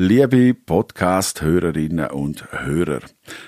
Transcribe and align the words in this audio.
Liebe 0.00 0.54
Podcast-Hörerinnen 0.54 2.10
und 2.10 2.52
Hörer, 2.52 3.00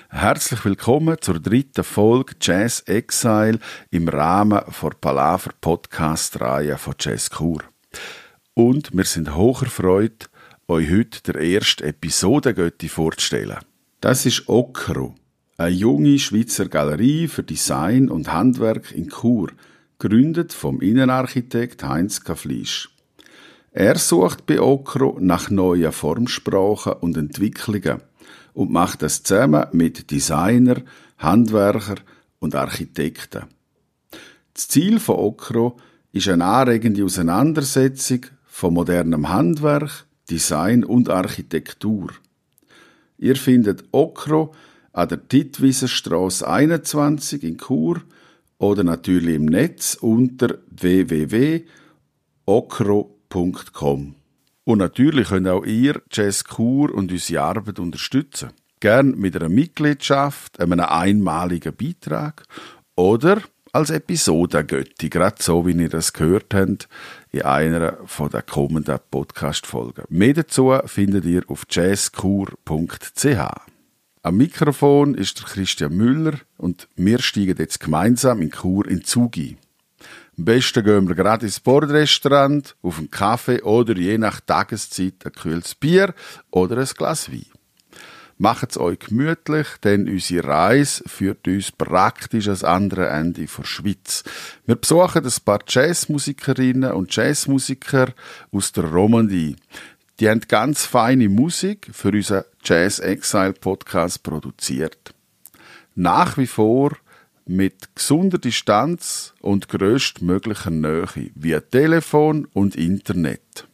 herzlich 0.09 0.65
willkommen 0.65 1.15
zur 1.21 1.39
dritten 1.39 1.85
Folge 1.85 2.33
Jazz 2.41 2.81
Exile 2.87 3.57
im 3.89 4.09
Rahmen 4.09 4.59
der 4.59 4.89
Palaver 4.99 5.51
Podcast-Reihe 5.61 6.77
von 6.77 6.95
Jazz 6.99 7.29
Kur. 7.29 7.63
Und 8.53 8.89
wir 8.91 9.05
sind 9.05 9.33
hoch 9.33 9.63
erfreut, 9.63 10.29
euch 10.67 10.91
heute 10.91 11.31
der 11.31 11.41
erste 11.41 11.85
Episodengötti 11.85 12.89
vorzustellen. 12.89 13.59
Das 14.01 14.25
ist 14.25 14.49
Okro, 14.49 15.15
eine 15.57 15.73
junge 15.73 16.19
Schweizer 16.19 16.67
Galerie 16.67 17.29
für 17.29 17.43
Design 17.43 18.09
und 18.09 18.29
Handwerk 18.29 18.91
in 18.91 19.07
Chur, 19.07 19.53
gegründet 19.99 20.51
vom 20.51 20.81
Innenarchitekt 20.81 21.81
Heinz 21.85 22.25
Kaflisch. 22.25 22.89
Er 23.73 23.97
sucht 23.97 24.45
bei 24.45 24.59
Okro 24.59 25.17
nach 25.21 25.49
neuen 25.49 25.93
Formsprachen 25.93 26.91
und 26.99 27.15
Entwicklungen 27.15 28.01
und 28.53 28.69
macht 28.69 29.01
das 29.01 29.23
zusammen 29.23 29.65
mit 29.71 30.11
Designer, 30.11 30.81
Handwerker 31.17 31.95
und 32.39 32.53
Architekten. 32.53 33.45
Das 34.53 34.67
Ziel 34.67 34.99
von 34.99 35.15
Okro 35.15 35.77
ist 36.11 36.27
eine 36.27 36.43
anregende 36.43 37.05
Auseinandersetzung 37.05 38.25
von 38.45 38.73
modernem 38.73 39.29
Handwerk, 39.29 40.05
Design 40.29 40.83
und 40.83 41.09
Architektur. 41.09 42.09
Ihr 43.17 43.37
findet 43.37 43.85
Okro 43.93 44.53
an 44.91 45.07
der 45.07 45.25
Tittwieserstraße 45.29 46.45
21 46.45 47.43
in 47.43 47.57
Chur 47.57 48.01
oder 48.57 48.83
natürlich 48.83 49.35
im 49.35 49.45
Netz 49.45 49.95
unter 50.01 50.57
www.okro.com 50.69 51.61
www.jazz.com. 53.31 54.15
Und 54.63 54.77
natürlich 54.77 55.29
könnt 55.29 55.47
auch 55.47 55.65
ihr 55.65 56.01
Jazz 56.11 56.43
Kur 56.43 56.93
und 56.93 57.11
unsere 57.11 57.41
Arbeit 57.41 57.79
unterstützen. 57.79 58.51
Gern 58.79 59.17
mit 59.17 59.35
einer 59.35 59.49
Mitgliedschaft, 59.49 60.59
einem 60.59 60.79
einmaligen 60.79 61.75
Beitrag 61.75 62.43
oder 62.95 63.41
als 63.73 63.89
Episodengötti, 63.89 65.09
gerade 65.09 65.41
so 65.41 65.65
wie 65.65 65.71
ihr 65.71 65.89
das 65.89 66.13
gehört 66.13 66.53
habt 66.53 66.87
in 67.31 67.41
einer 67.41 67.97
der 68.31 68.41
kommenden 68.41 68.99
Podcast-Folgen. 69.09 70.03
Mehr 70.09 70.33
dazu 70.33 70.77
findet 70.85 71.25
ihr 71.25 71.43
auf 71.47 71.65
jazzkur.ch. 71.69 73.27
Am 74.23 74.37
Mikrofon 74.37 75.15
ist 75.15 75.39
der 75.39 75.47
Christian 75.47 75.95
Müller 75.95 76.33
und 76.57 76.87
wir 76.95 77.19
steigen 77.19 77.57
jetzt 77.57 77.79
gemeinsam 77.79 78.41
in 78.41 78.51
Kur 78.51 78.87
in 78.87 79.03
Zug 79.03 79.37
ein. 79.37 79.57
Am 80.37 80.45
besten 80.45 80.83
gehen 80.83 81.07
wir 81.07 81.15
gerade 81.15 81.45
ins 81.45 81.59
Bordrestaurant, 81.59 82.75
auf 82.81 82.97
einen 82.97 83.11
Kaffee 83.11 83.61
oder 83.61 83.95
je 83.95 84.17
nach 84.17 84.39
Tageszeit 84.39 85.25
ein 85.25 85.33
kühles 85.33 85.75
Bier 85.75 86.13
oder 86.51 86.77
ein 86.77 86.87
Glas 86.97 87.31
Wein. 87.31 87.45
Macht 88.37 88.71
es 88.71 88.77
euch 88.79 88.97
gemütlich, 88.97 89.67
denn 89.83 90.09
unsere 90.09 90.47
Reise 90.47 91.03
führt 91.05 91.47
uns 91.47 91.71
praktisch 91.71 92.47
ans 92.47 92.63
andere 92.63 93.07
Ende 93.09 93.45
der 93.45 93.63
Schweiz. 93.63 94.23
Wir 94.65 94.77
besuchen 94.77 95.23
ein 95.23 95.33
paar 95.45 95.59
Jazzmusikerinnen 95.67 96.91
und 96.93 97.15
Jazzmusiker 97.15 98.13
aus 98.51 98.71
der 98.71 98.85
Romandie. 98.85 99.57
Die 100.19 100.29
haben 100.29 100.41
ganz 100.47 100.85
feine 100.85 101.29
Musik 101.29 101.89
für 101.91 102.09
unseren 102.09 102.45
Jazz 102.63 102.97
Exile 102.99 103.53
Podcast 103.53 104.23
produziert. 104.23 105.13
Nach 105.93 106.37
wie 106.37 106.47
vor 106.47 106.93
mit 107.45 107.95
gesunder 107.95 108.37
Distanz 108.37 109.33
und 109.41 109.67
größtmöglicher 109.69 110.69
Nähe 110.69 111.07
via 111.35 111.59
Telefon 111.59 112.47
und 112.53 112.75
Internet. 112.75 113.67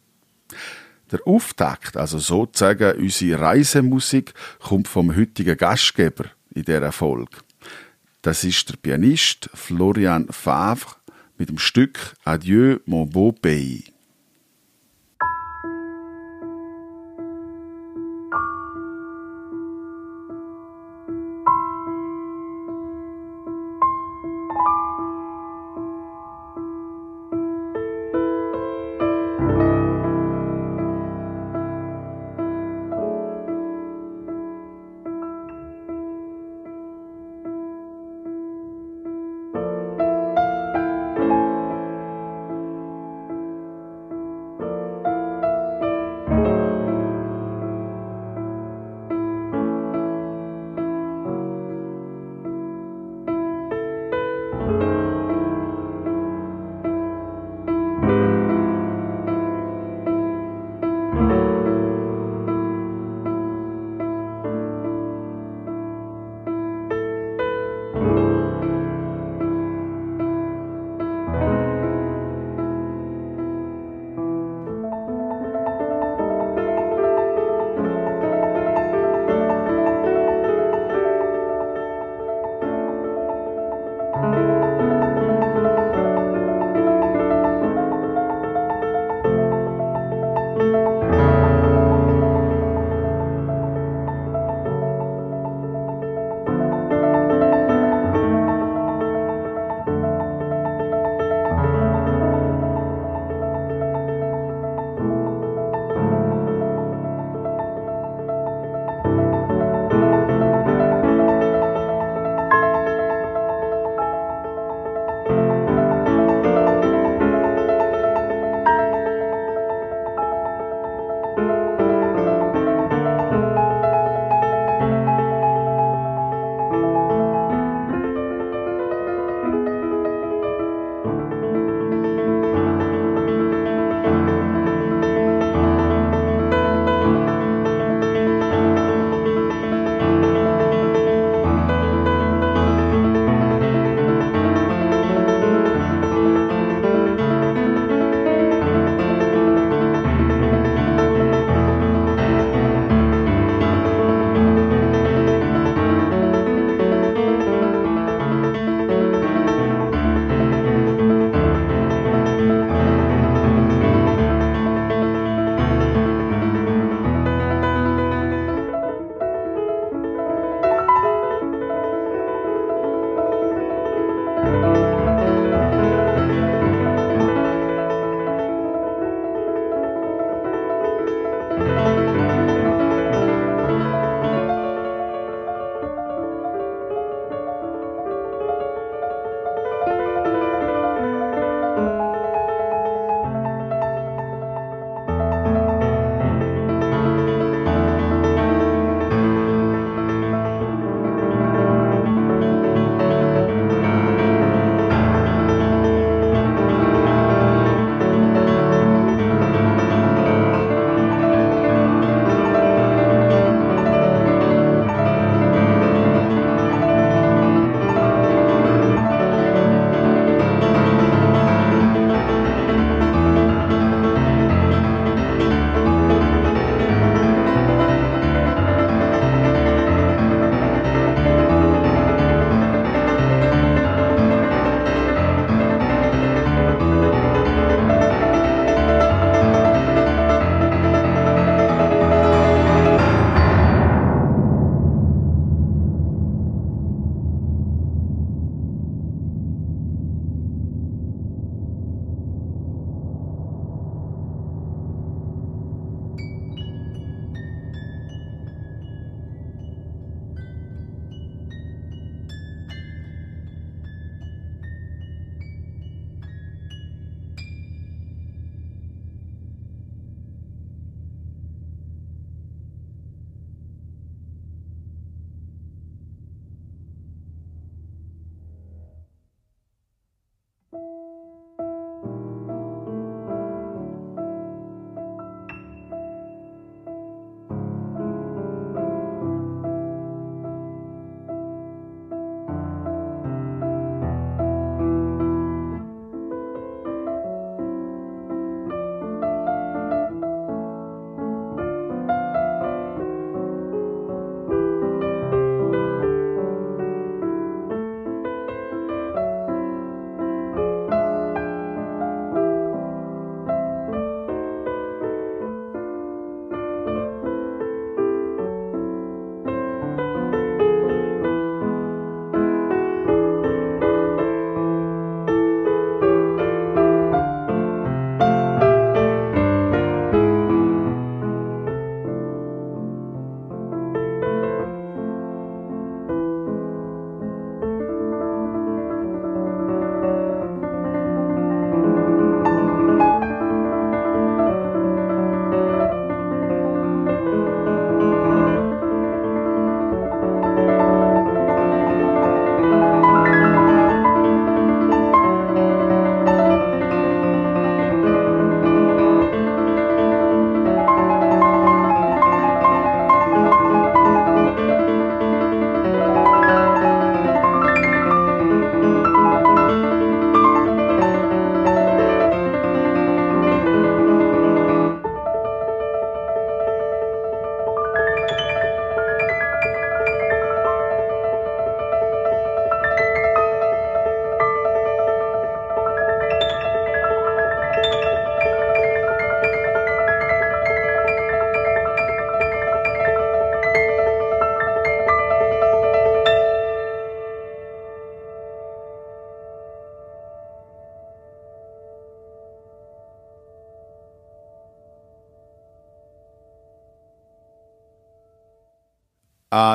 Der 1.11 1.25
Auftakt, 1.25 1.95
also 1.95 2.19
sozusagen 2.19 2.99
unsere 2.99 3.39
Reisemusik, 3.39 4.33
kommt 4.59 4.87
vom 4.87 5.15
heutigen 5.15 5.57
Gastgeber 5.57 6.25
in 6.53 6.63
der 6.63 6.91
Folge. 6.91 7.37
Das 8.21 8.43
ist 8.43 8.69
der 8.69 8.77
Pianist 8.77 9.49
Florian 9.53 10.27
Favre 10.29 10.95
mit 11.37 11.49
dem 11.49 11.59
Stück 11.59 12.15
Adieu 12.25 12.79
mon 12.85 13.09
beau 13.09 13.31
pays. 13.31 13.83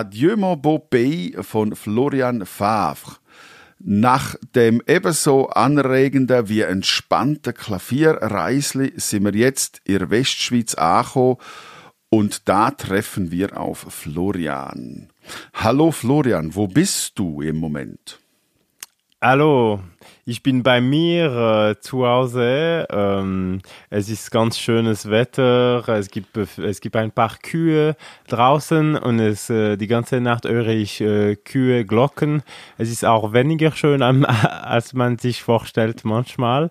Adieu 0.02 0.36
mon 0.36 0.56
beau 0.56 0.80
pays 0.80 1.32
von 1.42 1.76
Florian 1.76 2.44
Favre. 2.44 3.18
Nach 3.78 4.34
dem 4.52 4.82
ebenso 4.88 5.48
anregenden 5.50 6.48
wie 6.48 6.62
entspannten 6.62 7.54
Klavierreisli 7.54 8.94
sind 8.96 9.24
wir 9.26 9.36
jetzt 9.36 9.80
in 9.84 10.10
Westschweiz 10.10 10.74
angekommen 10.74 11.36
und 12.10 12.48
da 12.48 12.72
treffen 12.72 13.30
wir 13.30 13.56
auf 13.60 13.86
Florian. 13.90 15.12
Hallo 15.54 15.92
Florian, 15.92 16.56
wo 16.56 16.66
bist 16.66 17.16
du 17.20 17.40
im 17.40 17.58
Moment? 17.58 18.21
Hallo, 19.24 19.78
ich 20.24 20.42
bin 20.42 20.64
bei 20.64 20.80
mir 20.80 21.76
äh, 21.76 21.80
zu 21.80 22.04
Hause. 22.04 22.88
Ähm, 22.90 23.60
es 23.88 24.08
ist 24.08 24.32
ganz 24.32 24.58
schönes 24.58 25.08
Wetter. 25.08 25.88
Es 25.90 26.10
gibt 26.10 26.36
es 26.36 26.80
gibt 26.80 26.96
ein 26.96 27.12
paar 27.12 27.36
Kühe 27.40 27.94
draußen 28.26 28.96
und 28.96 29.20
es 29.20 29.48
äh, 29.48 29.76
die 29.76 29.86
ganze 29.86 30.20
Nacht 30.20 30.44
höre 30.44 30.66
ich 30.70 31.00
äh, 31.00 31.36
Kühe 31.36 31.84
Glocken. 31.84 32.42
Es 32.78 32.90
ist 32.90 33.04
auch 33.04 33.32
weniger 33.32 33.70
schön 33.70 34.02
als 34.24 34.92
man 34.92 35.18
sich 35.18 35.40
vorstellt 35.40 36.04
manchmal, 36.04 36.68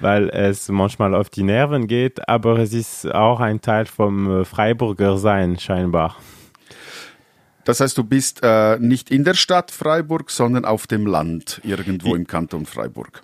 weil 0.00 0.28
es 0.30 0.68
manchmal 0.70 1.14
auf 1.14 1.30
die 1.30 1.44
Nerven 1.44 1.86
geht. 1.86 2.28
Aber 2.28 2.58
es 2.58 2.72
ist 2.72 3.06
auch 3.14 3.38
ein 3.38 3.60
Teil 3.60 3.86
vom 3.86 4.40
äh, 4.40 4.44
Freiburger 4.44 5.18
Sein 5.18 5.56
scheinbar. 5.56 6.16
Das 7.64 7.80
heißt, 7.80 7.96
du 7.96 8.04
bist 8.04 8.40
äh, 8.42 8.78
nicht 8.78 9.10
in 9.10 9.24
der 9.24 9.34
Stadt 9.34 9.70
Freiburg, 9.70 10.30
sondern 10.30 10.64
auf 10.64 10.86
dem 10.86 11.06
Land, 11.06 11.60
irgendwo 11.64 12.14
im 12.14 12.26
Kanton 12.26 12.66
Freiburg. 12.66 13.22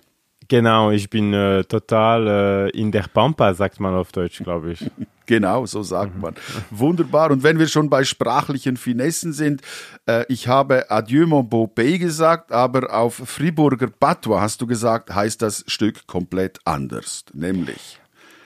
Genau, 0.49 0.89
ich 0.89 1.11
bin 1.11 1.31
äh, 1.31 1.63
total 1.63 2.71
äh, 2.73 2.79
in 2.79 2.91
der 2.91 3.03
Pampa, 3.03 3.53
sagt 3.53 3.79
man 3.79 3.93
auf 3.93 4.11
Deutsch, 4.11 4.39
glaube 4.39 4.71
ich. 4.71 4.89
genau, 5.27 5.67
so 5.67 5.83
sagt 5.83 6.19
man. 6.19 6.33
Wunderbar. 6.71 7.29
Und 7.29 7.43
wenn 7.43 7.59
wir 7.59 7.67
schon 7.67 7.87
bei 7.87 8.03
sprachlichen 8.03 8.75
Finessen 8.75 9.31
sind, 9.31 9.61
äh, 10.07 10.25
ich 10.27 10.47
habe 10.47 10.89
Adieu 10.89 11.27
mon 11.27 11.47
beau 11.47 11.67
pays 11.67 11.99
gesagt, 11.99 12.51
aber 12.51 12.91
auf 12.91 13.13
Friburger 13.13 13.91
Patois 13.91 14.41
hast 14.41 14.59
du 14.59 14.65
gesagt, 14.65 15.13
heißt 15.13 15.39
das 15.43 15.63
Stück 15.67 16.07
komplett 16.07 16.57
anders, 16.65 17.25
nämlich. 17.31 17.98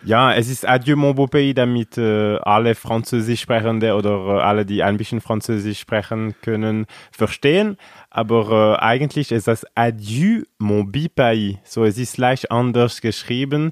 Ja, 0.05 0.33
es 0.33 0.49
ist 0.49 0.67
Adieu 0.67 0.97
mon 0.97 1.15
beau 1.15 1.27
pays, 1.27 1.55
damit 1.55 1.97
äh, 1.97 2.35
alle 2.37 2.75
Französisch 2.75 3.39
sprechende 3.39 3.95
oder 3.95 4.37
äh, 4.37 4.41
alle, 4.41 4.65
die 4.65 4.83
ein 4.83 4.97
bisschen 4.97 5.21
Französisch 5.21 5.79
sprechen 5.79 6.35
können, 6.41 6.87
verstehen. 7.11 7.77
Aber 8.09 8.77
äh, 8.77 8.83
eigentlich 8.83 9.31
ist 9.31 9.47
das 9.47 9.65
Adieu 9.75 10.43
mon 10.57 10.91
pays. 10.91 11.55
So, 11.63 11.85
es 11.85 11.97
ist 11.97 12.17
leicht 12.17 12.51
anders 12.51 12.99
geschrieben. 12.99 13.71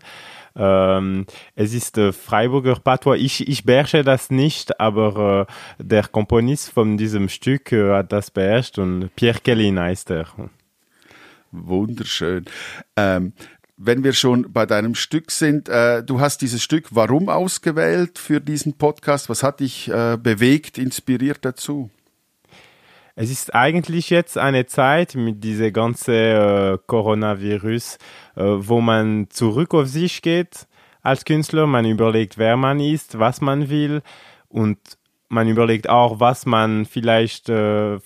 Ähm, 0.55 1.25
es 1.55 1.73
ist 1.73 1.97
äh, 1.97 2.13
Freiburger 2.13 2.75
Patois. 2.75 3.17
Ich, 3.17 3.47
ich 3.47 3.65
beherrsche 3.65 4.03
das 4.03 4.29
nicht, 4.29 4.79
aber 4.79 5.47
äh, 5.79 5.83
der 5.83 6.07
Komponist 6.07 6.71
von 6.71 6.95
diesem 6.95 7.27
Stück 7.27 7.73
äh, 7.73 7.91
hat 7.91 8.13
das 8.13 8.31
beherrscht 8.31 8.77
und 8.79 9.13
Pierre 9.17 9.39
Kellin 9.43 9.79
heißt 9.79 10.11
er. 10.11 10.27
Wunderschön. 11.51 12.45
Ähm, 12.95 13.33
wenn 13.83 14.03
wir 14.03 14.13
schon 14.13 14.51
bei 14.51 14.65
deinem 14.65 14.93
Stück 14.93 15.31
sind, 15.31 15.67
äh, 15.67 16.03
du 16.03 16.19
hast 16.19 16.41
dieses 16.41 16.61
Stück 16.61 16.87
warum 16.91 17.29
ausgewählt 17.29 18.19
für 18.19 18.39
diesen 18.39 18.73
Podcast? 18.73 19.27
Was 19.29 19.41
hat 19.41 19.59
dich 19.59 19.89
äh, 19.89 20.17
bewegt, 20.21 20.77
inspiriert 20.77 21.39
dazu? 21.41 21.89
Es 23.15 23.31
ist 23.31 23.55
eigentlich 23.55 24.09
jetzt 24.09 24.37
eine 24.37 24.67
Zeit 24.67 25.15
mit 25.15 25.43
dieser 25.43 25.71
ganzen 25.71 26.13
äh, 26.13 26.77
Coronavirus, 26.85 27.97
äh, 28.35 28.43
wo 28.43 28.81
man 28.81 29.27
zurück 29.29 29.73
auf 29.73 29.87
sich 29.87 30.21
geht 30.21 30.67
als 31.01 31.25
Künstler. 31.25 31.65
Man 31.65 31.85
überlegt, 31.85 32.37
wer 32.37 32.57
man 32.57 32.79
ist, 32.79 33.17
was 33.17 33.41
man 33.41 33.69
will 33.69 34.01
und 34.47 34.77
man 35.27 35.47
überlegt 35.47 35.89
auch, 35.89 36.19
was 36.19 36.45
man 36.45 36.85
vielleicht 36.85 37.49
äh, 37.49 37.99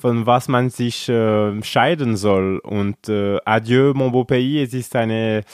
von 0.00 0.26
was 0.26 0.48
man 0.48 0.70
sich 0.70 1.08
äh, 1.08 1.62
scheiden 1.62 2.16
soll. 2.16 2.58
Und 2.58 3.08
äh, 3.08 3.38
Adieu, 3.44 3.92
mon 3.94 4.12
beau 4.12 4.24
pays, 4.24 4.68
es 4.68 4.74
ist 4.74 4.96
eine, 4.96 5.44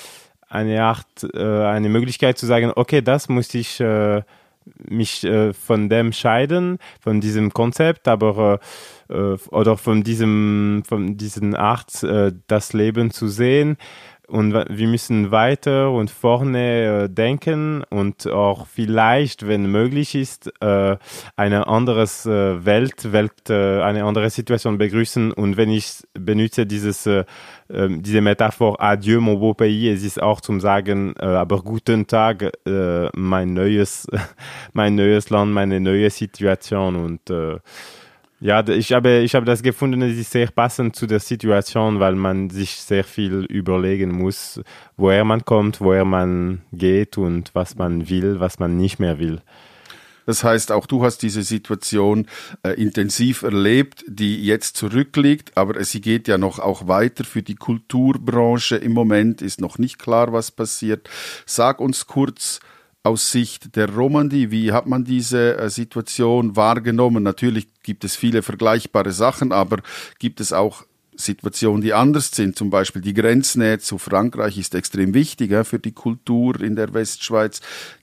eine 0.48 0.82
Art, 0.82 1.06
äh, 1.34 1.64
eine 1.64 1.88
Möglichkeit 1.88 2.38
zu 2.38 2.46
sagen, 2.46 2.72
okay, 2.74 3.02
das 3.02 3.28
muss 3.28 3.52
ich 3.54 3.80
äh, 3.80 4.22
mich 4.88 5.24
äh, 5.24 5.52
von 5.52 5.88
dem 5.88 6.12
scheiden, 6.12 6.78
von 7.00 7.20
diesem 7.20 7.52
Konzept, 7.52 8.08
aber 8.08 8.60
äh, 9.08 9.36
oder 9.50 9.76
von 9.76 10.02
diesem, 10.02 10.82
von 10.86 11.16
diesen 11.16 11.54
Art, 11.54 12.04
das 12.48 12.72
Leben 12.72 13.10
zu 13.10 13.28
sehen 13.28 13.76
und 14.28 14.54
wir 14.54 14.88
müssen 14.88 15.30
weiter 15.30 15.90
und 15.92 16.10
vorne 16.10 17.04
äh, 17.04 17.08
denken 17.08 17.84
und 17.90 18.26
auch 18.26 18.66
vielleicht, 18.66 19.46
wenn 19.46 19.70
möglich 19.70 20.14
ist, 20.14 20.52
äh, 20.60 20.96
eine 21.36 21.66
andere 21.68 22.02
äh, 22.02 22.64
Welt, 22.64 23.12
Welt, 23.12 23.50
äh, 23.50 23.80
eine 23.82 24.04
andere 24.04 24.30
Situation 24.30 24.78
begrüßen. 24.78 25.32
Und 25.32 25.56
wenn 25.56 25.70
ich 25.70 26.02
benutze 26.14 26.66
dieses, 26.66 27.06
äh, 27.06 27.24
ähm, 27.70 28.02
diese 28.02 28.20
Metaphor 28.20 28.80
Adieu, 28.80 29.20
mon 29.20 29.38
beau 29.38 29.54
pays, 29.54 29.98
es 29.98 30.04
ist 30.04 30.22
auch 30.22 30.40
zum 30.40 30.60
Sagen, 30.60 31.14
äh, 31.18 31.24
aber 31.24 31.62
guten 31.62 32.06
Tag, 32.06 32.52
mein 33.14 33.54
neues, 33.54 34.06
mein 34.72 34.94
neues 34.94 35.30
Land, 35.30 35.52
meine 35.52 35.80
neue 35.80 36.10
Situation 36.10 36.96
und 36.96 37.30
ja, 38.40 38.66
ich 38.68 38.92
habe, 38.92 39.20
ich 39.20 39.34
habe 39.34 39.46
das 39.46 39.62
gefunden, 39.62 40.02
es 40.02 40.18
ist 40.18 40.30
sehr 40.30 40.48
passend 40.48 40.94
zu 40.94 41.06
der 41.06 41.20
Situation, 41.20 42.00
weil 42.00 42.14
man 42.14 42.50
sich 42.50 42.72
sehr 42.72 43.04
viel 43.04 43.44
überlegen 43.44 44.10
muss, 44.10 44.60
woher 44.96 45.24
man 45.24 45.44
kommt, 45.44 45.80
woher 45.80 46.04
man 46.04 46.62
geht 46.72 47.16
und 47.16 47.54
was 47.54 47.76
man 47.76 48.10
will, 48.10 48.38
was 48.38 48.58
man 48.58 48.76
nicht 48.76 48.98
mehr 48.98 49.18
will. 49.18 49.40
Das 50.26 50.42
heißt, 50.42 50.72
auch 50.72 50.86
du 50.86 51.04
hast 51.04 51.18
diese 51.18 51.42
Situation 51.42 52.26
äh, 52.64 52.70
intensiv 52.72 53.42
erlebt, 53.42 54.04
die 54.08 54.44
jetzt 54.44 54.76
zurückliegt, 54.76 55.56
aber 55.56 55.82
sie 55.84 56.00
geht 56.00 56.26
ja 56.26 56.36
noch 56.36 56.58
auch 56.58 56.88
weiter 56.88 57.24
für 57.24 57.44
die 57.44 57.54
Kulturbranche. 57.54 58.76
Im 58.76 58.92
Moment 58.92 59.40
ist 59.40 59.60
noch 59.60 59.78
nicht 59.78 59.98
klar, 60.00 60.32
was 60.32 60.50
passiert. 60.50 61.08
Sag 61.46 61.80
uns 61.80 62.06
kurz, 62.08 62.58
aus 63.06 63.30
Sicht 63.30 63.76
der 63.76 63.88
Romandie, 63.88 64.50
wie 64.50 64.72
hat 64.72 64.86
man 64.86 65.04
diese 65.04 65.56
äh, 65.56 65.70
Situation 65.70 66.56
wahrgenommen? 66.56 67.22
Natürlich 67.22 67.68
gibt 67.82 68.04
es 68.04 68.16
viele 68.16 68.42
vergleichbare 68.42 69.12
Sachen, 69.12 69.52
aber 69.52 69.78
gibt 70.18 70.40
es 70.40 70.52
auch 70.52 70.84
Situationen, 71.16 71.80
die 71.80 71.94
anders 71.94 72.30
sind. 72.30 72.56
Zum 72.56 72.68
Beispiel 72.68 73.00
die 73.00 73.14
Grenznähe 73.14 73.78
zu 73.78 73.98
Frankreich 73.98 74.58
ist 74.58 74.74
extrem 74.74 75.14
wichtig 75.14 75.50
ja, 75.50 75.64
für 75.64 75.78
die 75.78 75.92
Kultur 75.92 76.60
in 76.60 76.76
der 76.76 76.92
Westschweiz. 76.92 77.60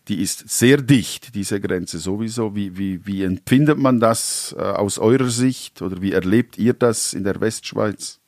Die 0.08 0.22
ist 0.22 0.50
sehr 0.50 0.78
dicht, 0.78 1.36
diese 1.36 1.62
Grenze 1.62 2.00
sowieso. 2.00 2.56
Wie, 2.56 2.78
wie, 2.78 3.06
wie 3.06 3.24
empfindet 3.24 3.78
man 3.78 4.00
das 4.00 4.56
äh, 4.58 4.62
aus 4.62 4.98
eurer 4.98 5.30
Sicht 5.30 5.82
oder 5.82 6.02
wie 6.02 6.14
erlebt 6.14 6.58
ihr 6.58 6.74
das 6.74 7.14
in 7.14 7.24
der 7.24 7.40
Westschweiz? 7.40 8.23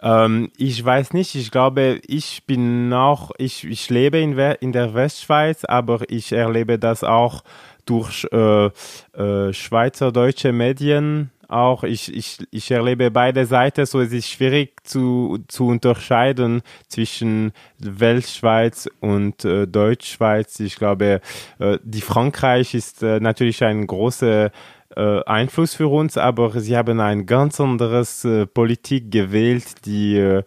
Ähm, 0.00 0.50
ich 0.56 0.84
weiß 0.84 1.12
nicht, 1.12 1.34
ich 1.34 1.50
glaube, 1.50 2.00
ich 2.06 2.44
bin 2.46 2.92
auch, 2.92 3.30
ich, 3.38 3.64
ich 3.64 3.90
lebe 3.90 4.18
in, 4.18 4.38
in 4.38 4.72
der 4.72 4.94
Westschweiz, 4.94 5.64
aber 5.64 6.02
ich 6.08 6.32
erlebe 6.32 6.78
das 6.78 7.04
auch 7.04 7.42
durch 7.84 8.26
äh, 8.32 8.66
äh, 8.66 9.52
schweizerdeutsche 9.52 10.52
Medien 10.52 11.30
auch. 11.48 11.82
Ich, 11.82 12.14
ich, 12.14 12.38
ich 12.50 12.70
erlebe 12.70 13.10
beide 13.10 13.46
Seiten, 13.46 13.86
so 13.86 14.00
es 14.00 14.12
ist 14.12 14.28
schwierig 14.28 14.74
zu, 14.84 15.38
zu 15.48 15.66
unterscheiden 15.66 16.62
zwischen 16.88 17.52
Weltschweiz 17.78 18.88
und 19.00 19.44
äh, 19.44 19.66
Deutschschweiz. 19.66 20.60
Ich 20.60 20.76
glaube, 20.76 21.20
äh, 21.58 21.78
die 21.82 22.02
Frankreich 22.02 22.74
ist 22.74 23.02
äh, 23.02 23.18
natürlich 23.20 23.64
ein 23.64 23.86
großer 23.86 24.50
äh, 24.96 25.22
Einfluss 25.24 25.74
für 25.74 25.88
uns, 25.88 26.16
aber 26.16 26.60
sie 26.60 26.76
haben 26.76 27.00
ein 27.00 27.26
ganz 27.26 27.60
anderes 27.60 28.24
äh, 28.24 28.46
Politik 28.46 29.10
gewählt, 29.10 29.84
die 29.86 30.16
äh, 30.16 30.42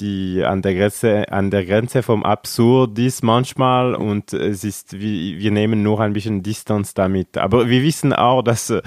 die 0.00 0.44
an 0.44 0.62
der 0.62 0.74
Grenze 0.74 1.32
an 1.32 1.50
der 1.50 1.64
Grenze 1.64 2.02
vom 2.02 2.22
Absurd 2.22 2.98
ist 2.98 3.22
manchmal 3.22 3.94
und 3.94 4.32
es 4.32 4.62
ist 4.62 4.92
wir, 4.92 5.38
wir 5.38 5.50
nehmen 5.50 5.82
nur 5.82 6.00
ein 6.00 6.12
bisschen 6.12 6.42
Distanz 6.42 6.94
damit 6.94 7.36
aber 7.36 7.68
wir 7.68 7.82
wissen 7.82 8.12
auch 8.12 8.42
dass 8.42 8.70
äh, 8.70 8.82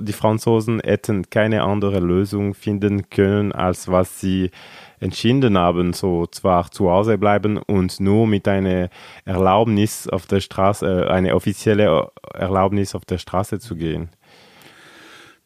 die 0.00 0.12
Franzosen 0.12 0.80
hätten 0.80 1.30
keine 1.30 1.62
andere 1.62 1.98
Lösung 1.98 2.54
finden 2.54 3.08
können 3.10 3.52
als 3.52 3.88
was 3.88 4.20
sie 4.20 4.50
entschieden 5.02 5.58
haben, 5.58 5.92
so 5.92 6.26
zwar 6.26 6.70
zu 6.70 6.88
Hause 6.88 7.18
bleiben 7.18 7.58
und 7.58 7.98
nur 7.98 8.26
mit 8.26 8.46
einer 8.46 8.88
Erlaubnis 9.24 10.06
auf 10.08 10.26
der 10.26 10.40
Straße, 10.40 11.06
äh, 11.06 11.10
eine 11.10 11.34
offizielle 11.34 12.08
Erlaubnis 12.34 12.94
auf 12.94 13.04
der 13.04 13.18
Straße 13.18 13.58
zu 13.58 13.74
gehen. 13.74 14.10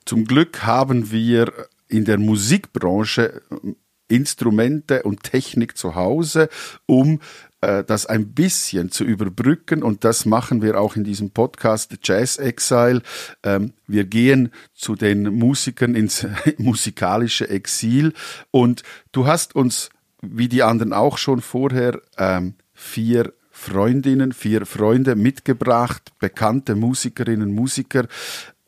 Zum 0.07 0.25
Glück 0.25 0.63
haben 0.65 1.11
wir 1.11 1.53
in 1.89 2.05
der 2.05 2.19
Musikbranche 2.19 3.43
äh, 3.51 3.73
Instrumente 4.09 5.03
und 5.03 5.25
Technik 5.25 5.77
zu 5.77 5.97
Hause, 5.97 6.49
um 6.87 7.21
äh, 7.61 7.83
das 7.83 8.07
ein 8.07 8.33
bisschen 8.35 8.93
zu 8.93 9.03
überbrücken. 9.03 9.83
Und 9.83 10.05
das 10.05 10.25
machen 10.25 10.63
wir 10.63 10.81
auch 10.81 10.95
in 10.95 11.03
diesem 11.03 11.31
Podcast 11.31 11.93
Jazz 12.05 12.39
Exile. 12.39 13.03
Ähm, 13.43 13.73
wir 13.89 14.05
gehen 14.05 14.53
zu 14.75 14.95
den 14.95 15.25
Musikern 15.35 15.97
ins 15.97 16.25
musikalische 16.59 17.49
Exil. 17.51 18.13
Und 18.53 18.85
du 19.11 19.27
hast 19.27 19.57
uns, 19.57 19.91
wie 20.23 20.49
die 20.49 20.63
anderen 20.63 20.93
auch 20.93 21.19
schon 21.19 21.41
vorher, 21.41 22.01
ähm, 22.17 22.55
vier 22.75 23.33
Freundinnen, 23.51 24.31
vier 24.31 24.67
Freunde 24.67 25.17
mitgebracht, 25.17 26.13
bekannte 26.21 26.77
Musikerinnen, 26.77 27.53
Musiker. 27.53 28.07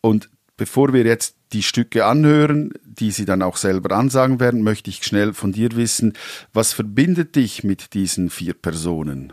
Und 0.00 0.30
Bevor 0.58 0.92
wir 0.92 1.04
jetzt 1.04 1.36
die 1.52 1.62
Stücke 1.62 2.04
anhören, 2.04 2.72
die 2.84 3.12
Sie 3.12 3.24
dann 3.24 3.42
auch 3.42 3.56
selber 3.56 3.96
ansagen 3.96 4.40
werden, 4.40 4.62
möchte 4.62 4.90
ich 4.90 5.04
schnell 5.04 5.32
von 5.32 5.52
dir 5.52 5.70
wissen, 5.76 6.14
was 6.52 6.72
verbindet 6.72 7.36
dich 7.36 7.62
mit 7.64 7.94
diesen 7.94 8.28
vier 8.28 8.54
Personen? 8.54 9.32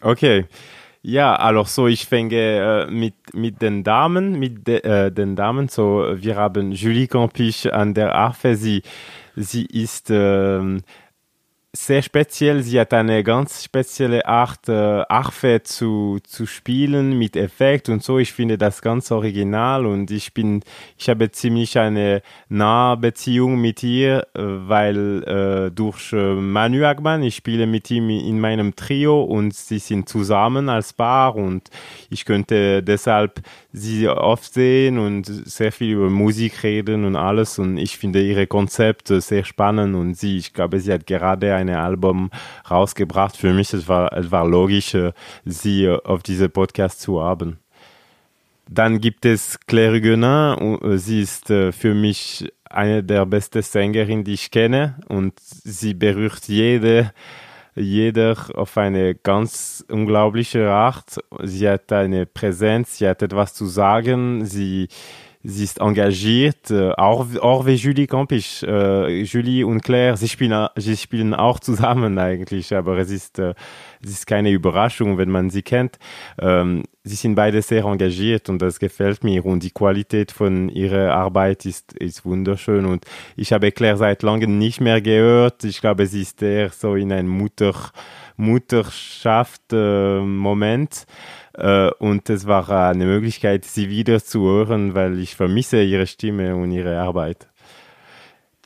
Okay. 0.00 0.46
Ja, 1.02 1.34
alors 1.36 1.74
so, 1.74 1.86
ich 1.86 2.06
fange 2.06 2.86
äh, 2.86 2.90
mit, 2.90 3.34
mit 3.34 3.60
den 3.60 3.84
Damen, 3.84 4.38
mit 4.38 4.66
de, 4.66 4.80
äh, 4.84 5.10
den 5.10 5.36
Damen, 5.36 5.68
so, 5.68 6.06
wir 6.14 6.36
haben 6.36 6.72
Julie 6.72 7.08
Campisch 7.08 7.66
an 7.66 7.92
der 7.92 8.14
Harfe, 8.14 8.56
sie, 8.56 8.82
sie 9.36 9.66
ist, 9.66 10.08
äh, 10.08 10.78
sehr 11.76 12.02
speziell. 12.02 12.62
Sie 12.62 12.78
hat 12.78 12.94
eine 12.94 13.24
ganz 13.24 13.64
spezielle 13.64 14.26
Art, 14.26 14.68
äh, 14.68 15.02
Harfe 15.08 15.62
zu, 15.64 16.18
zu 16.22 16.46
spielen 16.46 17.18
mit 17.18 17.36
Effekt 17.36 17.88
und 17.88 18.02
so. 18.02 18.18
Ich 18.18 18.32
finde 18.32 18.56
das 18.56 18.80
ganz 18.80 19.10
original 19.10 19.84
und 19.84 20.10
ich 20.10 20.32
bin, 20.32 20.62
ich 20.96 21.08
habe 21.08 21.30
ziemlich 21.32 21.76
eine 21.76 22.22
nahe 22.48 22.96
Beziehung 22.96 23.60
mit 23.60 23.82
ihr, 23.82 24.26
äh, 24.34 24.40
weil 24.42 25.24
äh, 25.24 25.70
durch 25.72 26.12
äh, 26.12 26.34
Manu 26.34 26.84
Agman, 26.84 27.24
ich 27.24 27.36
spiele 27.36 27.66
mit 27.66 27.90
ihm 27.90 28.08
in 28.08 28.40
meinem 28.40 28.76
Trio 28.76 29.22
und 29.24 29.52
sie 29.52 29.80
sind 29.80 30.08
zusammen 30.08 30.68
als 30.68 30.92
Paar 30.92 31.34
und 31.34 31.70
ich 32.08 32.24
könnte 32.24 32.82
deshalb 32.84 33.40
sie 33.72 34.08
oft 34.08 34.54
sehen 34.54 34.98
und 34.98 35.26
sehr 35.26 35.72
viel 35.72 35.94
über 35.94 36.08
Musik 36.08 36.62
reden 36.62 37.04
und 37.04 37.16
alles 37.16 37.58
und 37.58 37.78
ich 37.78 37.98
finde 37.98 38.22
ihre 38.22 38.46
Konzepte 38.46 39.20
sehr 39.20 39.44
spannend 39.44 39.96
und 39.96 40.14
sie, 40.14 40.38
ich 40.38 40.52
glaube, 40.52 40.78
sie 40.78 40.92
hat 40.92 41.06
gerade 41.08 41.54
ein 41.54 41.63
Album 41.70 42.30
rausgebracht. 42.70 43.36
Für 43.36 43.52
mich 43.52 43.72
es 43.72 43.88
war 43.88 44.12
es 44.12 44.30
war 44.30 44.46
logisch, 44.46 44.94
äh, 44.94 45.12
sie 45.44 45.84
äh, 45.84 45.98
auf 46.04 46.22
diese 46.22 46.48
Podcast 46.48 47.00
zu 47.00 47.22
haben. 47.22 47.58
Dann 48.68 49.00
gibt 49.00 49.26
es 49.26 49.58
Claire 49.66 50.00
Guenin. 50.00 50.78
Äh, 50.82 50.98
sie 50.98 51.20
ist 51.20 51.46
für 51.46 51.94
mich 51.94 52.52
eine 52.64 53.02
der 53.02 53.26
besten 53.26 53.62
Sängerinnen, 53.62 54.24
die 54.24 54.34
ich 54.34 54.50
kenne 54.50 54.96
und 55.08 55.34
sie 55.38 55.94
berührt 55.94 56.48
jede 56.48 57.12
jeder 57.76 58.36
auf 58.54 58.76
eine 58.78 59.14
ganz 59.14 59.84
unglaubliche 59.88 60.70
Art. 60.70 61.18
Sie 61.42 61.68
hat 61.68 61.92
eine 61.92 62.26
Präsenz, 62.26 62.98
sie 62.98 63.08
hat 63.08 63.22
etwas 63.22 63.54
zu 63.54 63.66
sagen, 63.66 64.44
sie, 64.44 64.88
sie 65.44 65.64
ist 65.64 65.80
engagiert, 65.80 66.70
äh, 66.70 66.92
auch, 66.92 67.26
auch 67.40 67.66
wie 67.66 67.74
Julie 67.74 68.06
Campisch. 68.06 68.62
Äh, 68.62 69.22
Julie 69.22 69.66
und 69.66 69.82
Claire, 69.82 70.16
sie 70.16 70.28
spielen, 70.28 70.68
sie 70.76 70.96
spielen 70.96 71.34
auch 71.34 71.60
zusammen 71.60 72.18
eigentlich, 72.18 72.74
aber 72.74 72.96
es 72.96 73.10
ist, 73.10 73.38
äh, 73.38 73.52
es 74.02 74.10
ist 74.10 74.26
keine 74.26 74.50
Überraschung, 74.50 75.18
wenn 75.18 75.30
man 75.30 75.50
sie 75.50 75.60
kennt. 75.62 75.98
Ähm, 76.40 76.84
sie 77.02 77.16
sind 77.16 77.34
beide 77.34 77.60
sehr 77.60 77.84
engagiert 77.84 78.48
und 78.48 78.62
das 78.62 78.78
gefällt 78.78 79.22
mir 79.22 79.44
und 79.44 79.62
die 79.62 79.70
Qualität 79.70 80.32
von 80.32 80.70
ihrer 80.70 81.14
Arbeit 81.14 81.66
ist, 81.66 81.92
ist 81.92 82.24
wunderschön 82.24 82.86
und 82.86 83.04
ich 83.36 83.52
habe 83.52 83.70
Claire 83.70 83.98
seit 83.98 84.22
langem 84.22 84.56
nicht 84.56 84.80
mehr 84.80 85.02
gehört. 85.02 85.62
Ich 85.64 85.82
glaube, 85.82 86.06
sie 86.06 86.22
ist 86.22 86.40
eher 86.42 86.70
so 86.70 86.94
in 86.94 87.12
ein 87.12 87.28
Mutter, 87.28 87.74
Mutterschaft-Moment. 88.36 90.94
Äh, 90.94 91.06
äh, 91.54 91.90
und 91.98 92.28
es 92.30 92.46
war 92.46 92.68
eine 92.68 93.04
Möglichkeit, 93.04 93.64
sie 93.64 93.88
wieder 93.88 94.22
zu 94.22 94.42
hören, 94.42 94.94
weil 94.94 95.18
ich 95.18 95.36
vermisse 95.36 95.82
ihre 95.82 96.06
Stimme 96.06 96.56
und 96.56 96.72
ihre 96.72 96.98
Arbeit. 97.00 97.48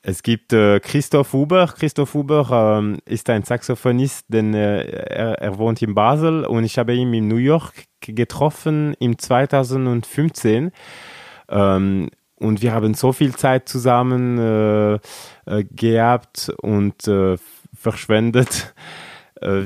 Es 0.03 0.23
gibt 0.23 0.53
äh, 0.53 0.81
Christoph 0.81 1.33
Huber. 1.33 1.67
Christoph 1.67 2.15
Huber 2.15 2.79
ähm, 2.79 2.99
ist 3.05 3.29
ein 3.29 3.43
Saxophonist, 3.43 4.27
denn 4.29 4.55
äh, 4.55 4.85
er, 4.85 5.35
er, 5.35 5.59
wohnt 5.59 5.83
in 5.83 5.95
Basel 5.95 6.45
und 6.47 6.65
ich 6.65 6.79
habe 6.79 6.95
ihn 6.95 7.13
in 7.13 7.29
New 7.29 7.37
York 7.37 7.75
getroffen 8.01 8.95
im 9.01 9.19
2015. 9.19 10.71
Ähm, 11.51 12.09
und 12.37 12.63
wir 12.63 12.73
haben 12.73 12.95
so 12.95 13.13
viel 13.13 13.35
Zeit 13.35 13.69
zusammen 13.69 14.39
äh, 14.39 14.95
äh 15.47 15.65
gehabt 15.71 16.53
und 16.63 17.07
äh, 17.09 17.37
verschwendet. 17.75 18.75
Äh, 19.41 19.63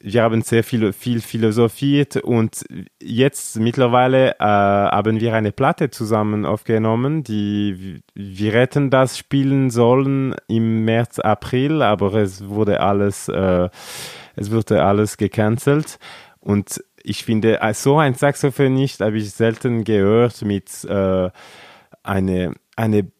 wir 0.00 0.22
haben 0.22 0.42
sehr 0.42 0.64
viel, 0.64 0.92
viel 0.92 1.20
philosophiert 1.20 2.16
und 2.16 2.64
jetzt 3.02 3.58
mittlerweile 3.58 4.32
äh, 4.32 4.44
haben 4.44 5.20
wir 5.20 5.34
eine 5.34 5.52
Platte 5.52 5.90
zusammen 5.90 6.44
aufgenommen, 6.44 7.22
die 7.22 8.02
wir 8.14 8.52
hätten 8.52 8.90
das 8.90 9.18
spielen 9.18 9.70
sollen 9.70 10.34
im 10.48 10.84
März, 10.84 11.18
April, 11.18 11.82
aber 11.82 12.14
es 12.14 12.48
wurde 12.48 12.80
alles, 12.80 13.28
äh, 13.28 13.68
es 14.36 14.50
wurde 14.50 14.82
alles 14.82 15.16
gecancelt. 15.16 15.98
Und 16.40 16.82
ich 17.02 17.24
finde, 17.24 17.60
äh, 17.60 17.74
so 17.74 17.98
ein 17.98 18.14
Saxophonist 18.14 19.00
habe 19.00 19.18
ich 19.18 19.30
selten 19.30 19.84
gehört 19.84 20.42
mit 20.42 20.84
äh, 20.84 21.30
eine, 22.02 22.52
eine, 22.76 23.12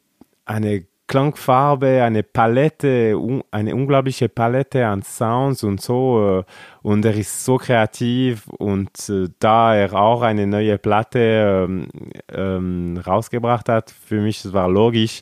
eine 0.45 0.87
Klangfarbe, 1.13 2.03
eine 2.03 2.23
Palette, 2.23 3.15
eine 3.51 3.75
unglaubliche 3.75 4.31
Palette 4.31 4.87
an 4.87 5.03
Sounds 5.03 5.63
und 5.63 5.83
so. 5.83 6.39
Äh, 6.39 6.45
und 6.81 7.05
er 7.05 7.15
ist 7.15 7.45
so 7.45 7.59
kreativ 7.59 8.49
und 8.49 9.11
äh, 9.11 9.29
da 9.39 9.75
er 9.75 9.93
auch 9.93 10.23
eine 10.23 10.47
neue 10.47 10.79
Platte 10.79 11.67
ähm, 11.69 11.89
ähm, 12.33 12.99
rausgebracht 13.07 13.69
hat, 13.69 13.91
für 13.91 14.23
mich 14.23 14.43
es 14.43 14.55
war 14.55 14.71
logisch, 14.71 15.21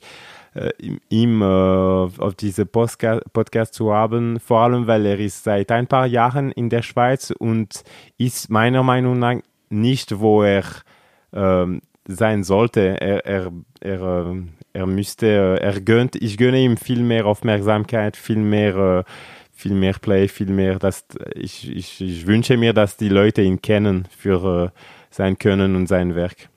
äh, 0.54 0.70
ihm 1.08 1.42
äh, 1.42 1.44
auf 1.44 2.36
diese 2.38 2.66
Postka 2.66 3.20
Podcast 3.32 3.74
zu 3.74 3.92
haben, 3.92 4.38
vor 4.38 4.60
allem 4.60 4.86
weil 4.86 5.04
er 5.04 5.18
ist 5.18 5.42
seit 5.42 5.72
ein 5.72 5.88
paar 5.88 6.06
Jahren 6.06 6.52
in 6.52 6.70
der 6.70 6.82
Schweiz 6.82 7.32
und 7.36 7.82
ist 8.16 8.48
meiner 8.48 8.84
Meinung 8.84 9.18
nach 9.18 9.40
nicht, 9.70 10.20
wo 10.20 10.44
er 10.44 10.62
ähm, 11.32 11.80
sein 12.06 12.44
sollte. 12.44 13.00
Er, 13.00 13.26
er, 13.26 13.52
er, 13.80 14.00
äh, 14.00 14.42
er 14.72 14.86
müsste, 14.86 15.26
äh, 15.26 15.62
er 15.62 15.80
gönnt, 15.80 16.16
ich 16.16 16.36
gönne 16.36 16.60
ihm 16.60 16.76
viel 16.76 17.02
mehr 17.02 17.26
Aufmerksamkeit, 17.26 18.16
viel 18.16 18.38
mehr, 18.38 18.76
äh, 18.76 19.04
viel 19.52 19.74
mehr 19.74 19.94
Play, 19.94 20.28
viel 20.28 20.50
mehr, 20.50 20.78
dass 20.78 21.04
ich, 21.34 21.70
ich, 21.70 22.00
ich 22.00 22.26
wünsche 22.26 22.56
mir, 22.56 22.72
dass 22.72 22.96
die 22.96 23.10
Leute 23.10 23.42
ihn 23.42 23.60
kennen 23.60 24.08
für 24.16 24.72
sein 25.10 25.38
Können 25.38 25.76
und 25.76 25.86
sein 25.86 26.14
Werk. 26.14 26.48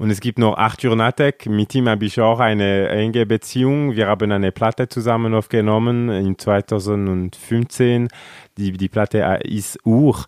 Und 0.00 0.08
es 0.08 0.20
gibt 0.20 0.38
noch 0.38 0.56
Arthur 0.56 0.96
Natek, 0.96 1.44
mit 1.44 1.74
ihm 1.74 1.86
habe 1.86 2.06
ich 2.06 2.18
auch 2.22 2.40
eine 2.40 2.88
enge 2.88 3.26
Beziehung. 3.26 3.96
Wir 3.96 4.06
haben 4.06 4.32
eine 4.32 4.50
Platte 4.50 4.88
zusammen 4.88 5.34
aufgenommen 5.34 6.08
in 6.08 6.38
2015. 6.38 8.08
Die, 8.56 8.72
die 8.72 8.88
Platte 8.88 9.18
ist 9.44 9.78
Ur. 9.84 10.24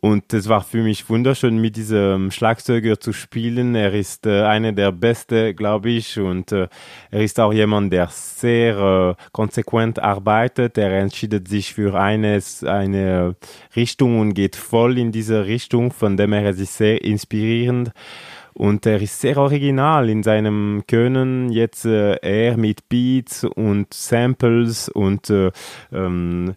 Und 0.00 0.32
es 0.32 0.48
war 0.48 0.62
für 0.62 0.82
mich 0.82 1.10
wunderschön, 1.10 1.58
mit 1.58 1.76
diesem 1.76 2.30
Schlagzeuger 2.30 2.98
zu 2.98 3.12
spielen. 3.12 3.74
Er 3.74 3.92
ist 3.92 4.26
äh, 4.26 4.42
einer 4.42 4.72
der 4.72 4.92
Beste, 4.92 5.54
glaube 5.54 5.90
ich. 5.90 6.18
Und 6.18 6.52
äh, 6.52 6.68
er 7.10 7.22
ist 7.22 7.38
auch 7.38 7.52
jemand, 7.52 7.92
der 7.92 8.08
sehr 8.08 8.78
äh, 9.18 9.22
konsequent 9.32 9.98
arbeitet. 9.98 10.78
Er 10.78 10.92
entscheidet 11.00 11.48
sich 11.48 11.74
für 11.74 12.00
eines, 12.00 12.64
eine 12.64 13.36
Richtung 13.76 14.20
und 14.20 14.32
geht 14.32 14.56
voll 14.56 14.96
in 14.96 15.12
diese 15.12 15.44
Richtung, 15.44 15.92
von 15.92 16.16
dem 16.16 16.32
her 16.32 16.48
ist 16.48 16.78
sehr 16.78 17.04
inspirierend. 17.04 17.92
Und 18.54 18.86
er 18.86 19.02
ist 19.02 19.20
sehr 19.20 19.36
original 19.36 20.08
in 20.08 20.22
seinem 20.22 20.82
Können. 20.86 21.52
Jetzt 21.52 21.84
äh, 21.84 22.14
er 22.22 22.56
mit 22.56 22.88
Beats 22.88 23.44
und 23.44 23.92
Samples 23.92 24.88
und 24.88 25.28
äh, 25.28 25.50
ähm, 25.92 26.54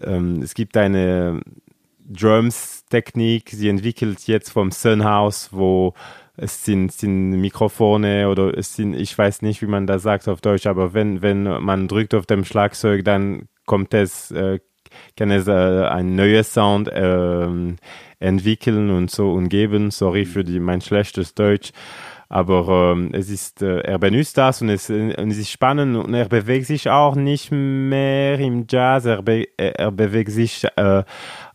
ähm, 0.00 0.40
es 0.42 0.54
gibt 0.54 0.76
eine 0.76 1.40
Drums-Technik. 2.12 3.50
Sie 3.50 3.68
entwickelt 3.68 4.26
jetzt 4.26 4.50
vom 4.50 4.70
Sunhouse, 4.70 5.50
wo 5.52 5.94
es 6.36 6.64
sind, 6.64 6.92
sind 6.92 7.30
Mikrofone 7.40 8.28
oder 8.28 8.56
es 8.56 8.74
sind, 8.74 8.94
ich 8.94 9.16
weiß 9.16 9.42
nicht, 9.42 9.62
wie 9.62 9.66
man 9.66 9.86
das 9.86 10.02
sagt 10.02 10.28
auf 10.28 10.40
Deutsch, 10.40 10.66
aber 10.66 10.94
wenn, 10.94 11.22
wenn 11.22 11.42
man 11.42 11.88
drückt 11.88 12.14
auf 12.14 12.26
dem 12.26 12.44
Schlagzeug, 12.44 13.04
dann 13.04 13.48
kommt 13.66 13.92
es, 13.94 14.30
äh, 14.30 14.60
kann 15.16 15.30
es 15.30 15.46
äh, 15.46 15.52
ein 15.52 16.14
neues 16.14 16.52
Sound 16.52 16.88
äh, 16.88 17.48
entwickeln 18.18 18.90
und 18.90 19.10
so 19.10 19.32
und 19.32 19.48
geben. 19.48 19.90
Sorry 19.90 20.24
für 20.24 20.44
die, 20.44 20.60
mein 20.60 20.80
schlechtes 20.80 21.34
Deutsch. 21.34 21.72
Aber 22.28 22.92
ähm, 22.94 23.10
es 23.12 23.28
ist, 23.28 23.60
äh, 23.60 23.80
er 23.80 23.98
benutzt 23.98 24.38
das 24.38 24.62
und 24.62 24.70
es, 24.70 24.88
und 24.88 25.10
es 25.30 25.36
ist 25.36 25.50
spannend 25.50 25.96
und 25.98 26.14
er 26.14 26.30
bewegt 26.30 26.64
sich 26.64 26.88
auch 26.88 27.14
nicht 27.14 27.52
mehr 27.52 28.38
im 28.38 28.64
Jazz, 28.70 29.04
er, 29.04 29.20
be, 29.20 29.48
er 29.58 29.92
bewegt 29.92 30.30
sich 30.30 30.66
äh, 30.76 31.04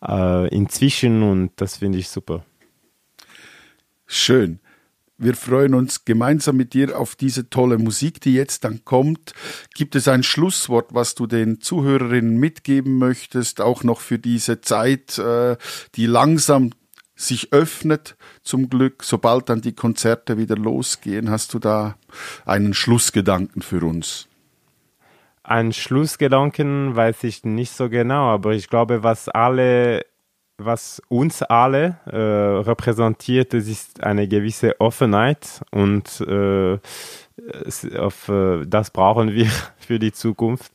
äh, 0.06 0.48
inzwischen 0.50 1.24
und 1.24 1.52
das 1.58 1.78
finde 1.78 2.00
ich 2.00 2.10
super. 2.10 2.44
Schön. 4.06 4.60
Wir 5.20 5.36
freuen 5.36 5.74
uns 5.74 6.06
gemeinsam 6.06 6.58
mit 6.58 6.74
dir 6.74 7.00
auf 7.00 7.16
diese 7.16 7.50
tolle 7.50 7.80
Musik, 7.80 8.22
die 8.22 8.34
jetzt 8.34 8.64
dann 8.64 8.86
kommt. 8.86 9.34
Gibt 9.74 9.96
es 9.96 10.08
ein 10.08 10.22
Schlusswort, 10.22 10.94
was 10.94 11.16
du 11.16 11.26
den 11.26 11.60
Zuhörerinnen 11.60 12.38
mitgeben 12.38 13.00
möchtest, 13.00 13.60
auch 13.60 13.84
noch 13.84 14.00
für 14.00 14.20
diese 14.20 14.62
Zeit, 14.62 15.18
äh, 15.18 15.58
die 15.96 16.06
langsam 16.06 16.70
sich 17.16 17.52
öffnet 17.52 18.16
zum 18.44 18.70
Glück, 18.70 19.04
sobald 19.04 19.50
dann 19.50 19.62
die 19.62 19.74
Konzerte 19.74 20.38
wieder 20.38 20.56
losgehen. 20.56 21.32
Hast 21.32 21.56
du 21.56 21.60
da 21.60 21.98
einen 22.46 22.76
Schlussgedanken 22.76 23.64
für 23.64 23.84
uns? 23.84 24.28
Ein 25.48 25.72
Schlussgedanken 25.72 26.94
weiß 26.98 27.24
ich 27.24 27.46
nicht 27.46 27.72
so 27.72 27.90
genau, 27.90 28.26
aber 28.26 28.52
ich 28.52 28.68
glaube, 28.68 29.04
was 29.04 29.30
alle 29.30 30.06
was 30.58 31.02
uns 31.08 31.42
alle 31.42 32.00
äh, 32.06 32.18
repräsentiert, 32.18 33.54
das 33.54 33.68
ist 33.68 34.04
eine 34.04 34.28
gewisse 34.28 34.82
Offenheit 34.82 35.62
und 35.72 36.20
äh, 36.20 36.80
auf, 37.98 38.28
äh, 38.28 38.66
das 38.66 38.92
brauchen 38.92 39.32
wir 39.32 39.46
für 39.78 40.00
die 40.00 40.12
Zukunft. 40.12 40.74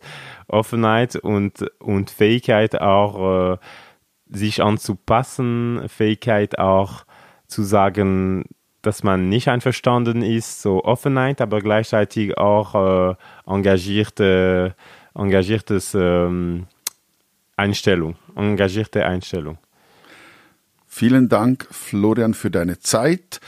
Offenheit 0.49 1.17
und, 1.17 1.69
und 1.81 2.11
Fähigkeit 2.11 2.81
auch, 2.81 3.55
äh, 3.55 3.59
sich 4.31 4.63
anzupassen, 4.63 5.83
Fähigkeit 5.89 6.59
auch 6.59 7.05
zu 7.47 7.63
sagen, 7.63 8.45
dass 8.83 9.03
man 9.03 9.29
nicht 9.29 9.49
einverstanden 9.49 10.23
ist, 10.23 10.63
so 10.63 10.85
Offenheit, 10.85 11.41
aber 11.41 11.61
gleichzeitig 11.61 12.37
auch 12.37 12.75
äh, 13.11 13.15
engagierte, 13.47 14.75
engagiertes 15.15 15.95
ähm, 15.95 16.67
Einstellung, 17.57 18.17
engagierte 18.37 19.07
Einstellung. 19.07 19.59
Vielen 20.87 21.29
Dank, 21.29 21.67
Florian, 21.71 22.35
für 22.35 22.51
deine 22.51 22.79
Zeit, 22.81 23.41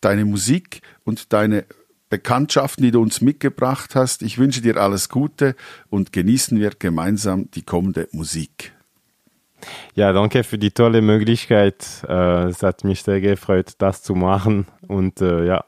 deine 0.00 0.24
Musik 0.24 0.82
und 1.04 1.32
deine 1.32 1.64
Bekanntschaften, 2.08 2.82
die 2.82 2.90
du 2.90 3.02
uns 3.02 3.20
mitgebracht 3.20 3.94
hast. 3.94 4.22
Ich 4.22 4.38
wünsche 4.38 4.62
dir 4.62 4.78
alles 4.78 5.08
Gute 5.08 5.54
und 5.90 6.12
genießen 6.12 6.58
wir 6.58 6.70
gemeinsam 6.70 7.50
die 7.52 7.62
kommende 7.62 8.08
Musik. 8.12 8.72
Ja, 9.94 10.12
danke 10.12 10.44
für 10.44 10.58
die 10.58 10.70
tolle 10.70 11.02
Möglichkeit. 11.02 11.86
Äh, 12.08 12.48
es 12.48 12.62
hat 12.62 12.84
mich 12.84 13.02
sehr 13.02 13.20
gefreut, 13.20 13.72
das 13.78 14.02
zu 14.02 14.14
machen 14.14 14.66
und 14.86 15.20
äh. 15.20 15.58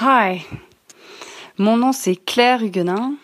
Hi, 0.00 0.42
mon 1.56 1.76
nom 1.76 1.92
c'est 1.92 2.16
Claire 2.24 2.62
Huguenin. 2.62 3.16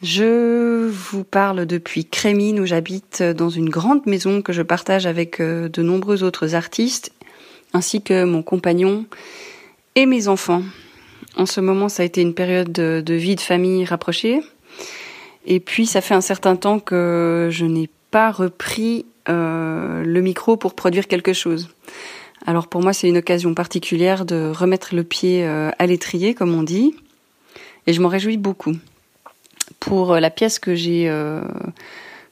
Je 0.00 0.88
vous 0.88 1.24
parle 1.24 1.66
depuis 1.66 2.04
Crémine 2.04 2.60
où 2.60 2.66
j'habite 2.66 3.22
dans 3.22 3.50
une 3.50 3.68
grande 3.68 4.06
maison 4.06 4.42
que 4.42 4.52
je 4.52 4.62
partage 4.62 5.06
avec 5.06 5.40
euh, 5.40 5.68
de 5.68 5.82
nombreux 5.82 6.22
autres 6.22 6.54
artistes 6.54 7.12
ainsi 7.72 8.00
que 8.00 8.24
mon 8.24 8.42
compagnon 8.42 9.06
et 9.94 10.06
mes 10.06 10.28
enfants. 10.28 10.62
En 11.36 11.46
ce 11.46 11.60
moment, 11.60 11.88
ça 11.88 12.02
a 12.02 12.06
été 12.06 12.22
une 12.22 12.34
période 12.34 12.72
de, 12.72 13.02
de 13.04 13.14
vie 13.14 13.36
de 13.36 13.40
famille 13.40 13.84
rapprochée. 13.84 14.40
Et 15.46 15.60
puis, 15.60 15.86
ça 15.86 16.00
fait 16.00 16.14
un 16.14 16.20
certain 16.20 16.56
temps 16.56 16.78
que 16.78 17.48
je 17.50 17.64
n'ai 17.64 17.88
pas 18.10 18.30
repris 18.30 19.06
euh, 19.28 20.02
le 20.04 20.20
micro 20.20 20.56
pour 20.56 20.74
produire 20.74 21.06
quelque 21.06 21.32
chose. 21.32 21.68
Alors 22.46 22.68
pour 22.68 22.82
moi, 22.82 22.92
c'est 22.92 23.08
une 23.08 23.18
occasion 23.18 23.52
particulière 23.54 24.24
de 24.24 24.50
remettre 24.54 24.94
le 24.94 25.04
pied 25.04 25.44
euh, 25.44 25.70
à 25.78 25.86
l'étrier, 25.86 26.34
comme 26.34 26.54
on 26.54 26.62
dit, 26.62 26.94
et 27.86 27.92
je 27.92 28.00
m'en 28.00 28.08
réjouis 28.08 28.36
beaucoup. 28.36 28.74
Pour 29.80 30.12
euh, 30.12 30.20
la 30.20 30.30
pièce 30.30 30.58
que 30.58 30.74
j'ai 30.74 31.12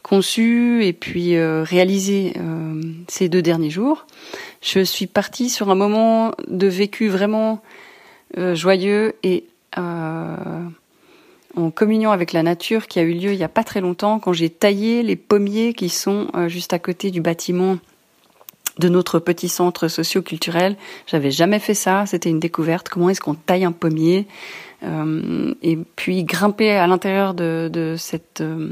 conçue 0.02 0.84
et 0.84 0.92
puis 0.92 1.36
réalisée 1.36 2.34
ces 3.08 3.28
deux 3.28 3.42
derniers 3.42 3.70
jours, 3.70 4.06
je 4.62 4.78
suis 4.78 5.08
partie 5.08 5.50
sur 5.50 5.68
un 5.68 5.74
moment 5.74 6.30
de 6.46 6.68
vécu 6.68 7.08
vraiment 7.08 7.60
joyeux 8.36 9.16
et 9.24 9.46
en 11.56 11.70
communion 11.70 12.12
avec 12.12 12.32
la 12.32 12.42
nature 12.42 12.86
qui 12.86 12.98
a 12.98 13.02
eu 13.02 13.12
lieu 13.12 13.32
il 13.32 13.38
n'y 13.38 13.44
a 13.44 13.48
pas 13.48 13.64
très 13.64 13.80
longtemps 13.80 14.18
quand 14.18 14.32
j'ai 14.32 14.50
taillé 14.50 15.02
les 15.02 15.16
pommiers 15.16 15.72
qui 15.72 15.88
sont 15.88 16.28
euh, 16.36 16.48
juste 16.48 16.72
à 16.72 16.78
côté 16.78 17.10
du 17.10 17.20
bâtiment 17.20 17.78
de 18.78 18.90
notre 18.90 19.18
petit 19.18 19.48
centre 19.48 19.88
socio-culturel. 19.88 20.76
J'avais 21.06 21.30
jamais 21.30 21.58
fait 21.58 21.74
ça, 21.74 22.04
c'était 22.04 22.28
une 22.28 22.40
découverte. 22.40 22.90
Comment 22.90 23.08
est-ce 23.08 23.22
qu'on 23.22 23.34
taille 23.34 23.64
un 23.64 23.72
pommier? 23.72 24.26
Euh, 24.82 25.54
Et 25.62 25.78
puis 25.96 26.24
grimper 26.24 26.72
à 26.72 26.86
l'intérieur 26.86 27.32
de, 27.32 27.94
cet 27.96 28.42
euh, 28.42 28.68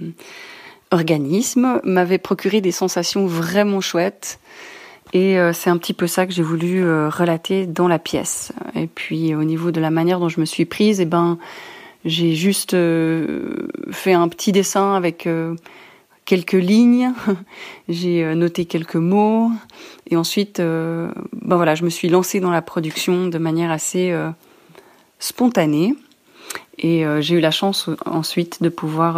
organisme 0.91 1.81
m'avait 1.85 2.19
procuré 2.19 2.61
des 2.61 2.71
sensations 2.71 3.27
vraiment 3.27 3.81
chouettes. 3.81 4.39
Et 5.15 5.37
c'est 5.53 5.71
un 5.71 5.77
petit 5.79 5.93
peu 5.93 6.09
ça 6.09 6.27
que 6.27 6.33
j'ai 6.33 6.43
voulu 6.43 6.83
relater 6.83 7.67
dans 7.67 7.87
la 7.87 8.01
pièce. 8.01 8.53
Et 8.75 8.89
puis 8.89 9.33
au 9.37 9.45
niveau 9.45 9.71
de 9.71 9.81
la 9.81 9.91
manière 9.91 10.19
dont 10.19 10.29
je 10.29 10.41
me 10.41 10.45
suis 10.45 10.65
prise, 10.65 11.01
eh 11.01 11.05
ben 11.05 11.39
j'ai 12.05 12.35
juste 12.35 12.75
euh, 12.75 13.69
fait 13.91 14.13
un 14.13 14.29
petit 14.29 14.53
dessin 14.53 14.95
avec 14.95 15.27
euh, 15.27 15.55
quelques 16.27 16.53
lignes, 16.53 17.13
j'ai 17.89 18.23
euh, 18.23 18.35
noté 18.35 18.67
quelques 18.67 18.97
mots, 18.97 19.51
et 20.11 20.17
ensuite, 20.17 20.61
ben 20.61 21.13
voilà, 21.57 21.75
je 21.75 21.83
me 21.83 21.89
suis 21.89 22.09
lancée 22.11 22.39
dans 22.41 22.51
la 22.51 22.61
production 22.61 23.27
de 23.29 23.39
manière 23.39 23.71
assez 23.71 24.15
spontanée. 25.19 25.95
Et 26.77 27.05
j'ai 27.21 27.37
eu 27.37 27.41
la 27.41 27.51
chance 27.51 27.89
ensuite 28.05 28.63
de 28.63 28.69
pouvoir 28.69 29.15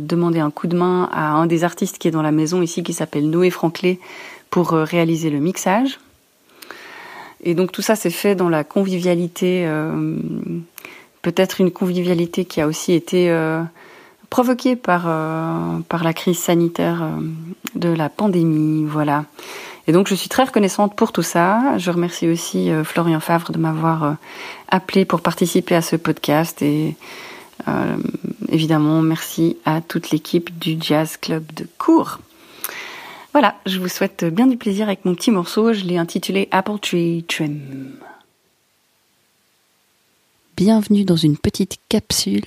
demander 0.00 0.40
un 0.40 0.50
coup 0.50 0.66
de 0.66 0.76
main 0.76 1.08
à 1.12 1.30
un 1.34 1.46
des 1.46 1.62
artistes 1.62 1.98
qui 1.98 2.08
est 2.08 2.10
dans 2.10 2.20
la 2.20 2.32
maison 2.32 2.62
ici, 2.62 2.82
qui 2.82 2.92
s'appelle 2.92 3.30
Noé 3.30 3.50
Franclé, 3.50 4.00
pour 4.50 4.70
réaliser 4.70 5.30
le 5.30 5.38
mixage. 5.38 6.00
Et 7.44 7.54
donc 7.54 7.70
tout 7.70 7.82
ça 7.82 7.94
s'est 7.94 8.10
fait 8.10 8.34
dans 8.34 8.48
la 8.48 8.64
convivialité 8.64 9.68
peut-être 11.24 11.62
une 11.62 11.70
convivialité 11.70 12.44
qui 12.44 12.60
a 12.60 12.66
aussi 12.66 12.92
été 12.92 13.30
euh, 13.30 13.62
provoquée 14.28 14.76
par, 14.76 15.04
euh, 15.06 15.78
par 15.88 16.04
la 16.04 16.12
crise 16.12 16.38
sanitaire 16.38 17.02
euh, 17.02 17.08
de 17.74 17.88
la 17.88 18.10
pandémie. 18.10 18.84
Voilà. 18.84 19.24
Et 19.88 19.92
donc 19.92 20.06
je 20.06 20.14
suis 20.14 20.28
très 20.28 20.44
reconnaissante 20.44 20.94
pour 20.94 21.12
tout 21.12 21.22
ça. 21.22 21.78
Je 21.78 21.90
remercie 21.90 22.28
aussi 22.28 22.70
Florian 22.84 23.20
Favre 23.20 23.52
de 23.52 23.58
m'avoir 23.58 24.16
appelé 24.68 25.04
pour 25.04 25.20
participer 25.20 25.74
à 25.74 25.82
ce 25.82 25.96
podcast 25.96 26.62
et 26.62 26.96
évidemment 28.48 29.02
merci 29.02 29.58
à 29.66 29.82
toute 29.82 30.08
l'équipe 30.10 30.58
du 30.58 30.78
Jazz 30.80 31.18
Club 31.18 31.44
de 31.54 31.66
Cours. 31.76 32.20
Voilà, 33.32 33.56
je 33.66 33.78
vous 33.78 33.88
souhaite 33.88 34.24
bien 34.24 34.46
du 34.46 34.56
plaisir 34.56 34.86
avec 34.86 35.04
mon 35.04 35.14
petit 35.14 35.30
morceau. 35.30 35.74
Je 35.74 35.84
l'ai 35.84 35.98
intitulé 35.98 36.48
Apple 36.50 36.78
Tree 36.80 37.22
Trim. 37.28 37.60
Bienvenue 40.56 41.04
dans 41.04 41.16
une 41.16 41.36
petite 41.36 41.78
capsule, 41.88 42.44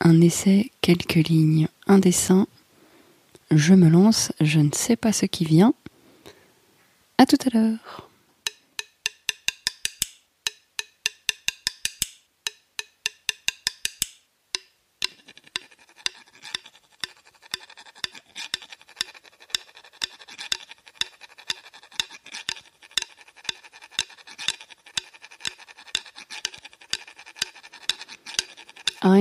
un 0.00 0.20
essai, 0.20 0.70
quelques 0.80 1.28
lignes, 1.28 1.66
un 1.88 1.98
dessin. 1.98 2.46
Je 3.50 3.74
me 3.74 3.88
lance, 3.88 4.30
je 4.40 4.60
ne 4.60 4.70
sais 4.72 4.94
pas 4.94 5.12
ce 5.12 5.26
qui 5.26 5.44
vient. 5.44 5.74
À 7.18 7.26
tout 7.26 7.38
à 7.44 7.50
l'heure. 7.52 8.05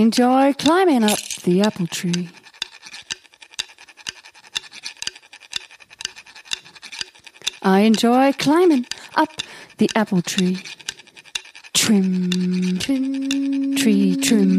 Enjoy 0.05 0.53
climbing 0.53 1.03
up 1.03 1.17
the 1.45 1.61
apple 1.61 1.87
tree. 1.87 2.29
I 7.63 7.79
enjoy 7.79 8.31
climbing 8.33 8.85
up 9.15 9.29
the 9.77 9.89
apple 9.95 10.21
tree. 10.21 10.59
Trim, 11.73 12.77
trim, 12.77 13.75
tree 13.77 14.15
trim. 14.17 14.51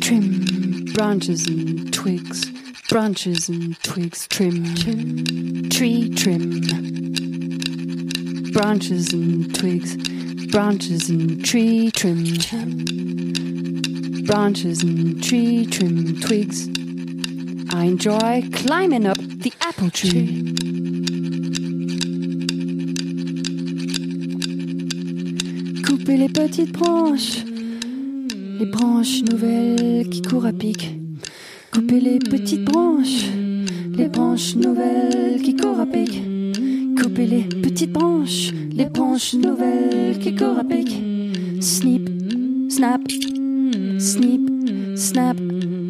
Trim 0.00 0.84
branches 0.92 1.46
and 1.46 1.90
twigs, 1.94 2.50
branches 2.90 3.48
and 3.48 3.82
twigs, 3.82 4.28
trim, 4.28 4.74
trim. 4.74 5.70
tree 5.70 6.10
trim. 6.10 6.60
Branches 8.52 9.14
and 9.14 9.54
twigs 9.54 10.11
branches 10.52 11.08
and 11.08 11.42
tree 11.42 11.90
trim, 11.90 12.24
branches 14.26 14.82
and 14.82 15.24
tree 15.24 15.64
trim 15.64 16.20
twigs. 16.20 16.68
I 17.72 17.84
enjoy 17.86 18.42
climbing 18.52 19.06
up 19.06 19.16
the 19.16 19.50
apple 19.62 19.88
tree. 19.88 20.52
Couper 25.84 26.18
les 26.18 26.28
petites 26.28 26.72
branches, 26.72 27.38
les 28.58 28.66
branches 28.66 29.22
nouvelles 29.22 30.06
qui 30.10 30.20
courent 30.20 30.44
à 30.44 30.52
pic. 30.52 30.86
Couper 31.70 31.98
les 31.98 32.18
petites 32.18 32.64
branches, 32.66 33.24
les 33.96 34.08
branches 34.08 34.54
nouvelles 34.56 35.40
qui 35.40 35.56
courent 35.56 35.80
à 35.80 35.86
pic. 35.86 36.31
Les 37.16 37.44
petites 37.44 37.92
branches, 37.92 38.52
les 38.74 38.86
branches 38.86 39.34
nouvelles 39.34 40.18
qui 40.18 40.34
courent 40.34 40.58
à. 40.58 40.62
Snip, 41.60 42.08
snap, 42.68 43.00
snip, 43.98 44.50
snap, 44.96 45.36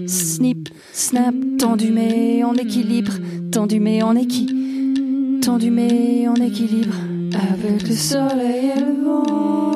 snip, 0.07 0.69
snap. 0.93 1.35
Tendu 1.59 1.93
mais 1.93 2.43
en 2.43 2.55
équilibre, 2.55 3.13
tendu 3.51 3.79
mais 3.79 4.03
en 4.03 4.17
équi, 4.17 5.41
tendu 5.41 5.71
mais 5.71 6.27
en 6.27 6.35
équilibre. 6.35 6.95
Avec 7.53 7.89
le 7.89 7.95
soleil 7.95 8.73
et 8.77 8.81
le 8.81 9.05
vent. 9.05 9.72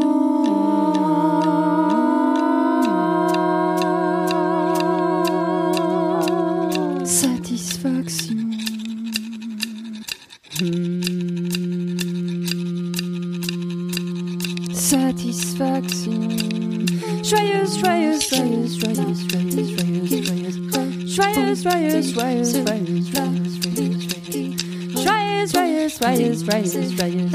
joyeux, 22.16 22.44
joyeux, 22.44 22.64
joyeux, 22.64 23.44
joyeux, 23.60 23.98
joyeux, 24.00 24.56
joyeux, 25.04 25.46
joyeux, 25.46 25.88
joyeux, 25.88 25.88
joyeux, 25.88 26.34
joyeux, 26.34 26.96
joyeux, 26.96 27.25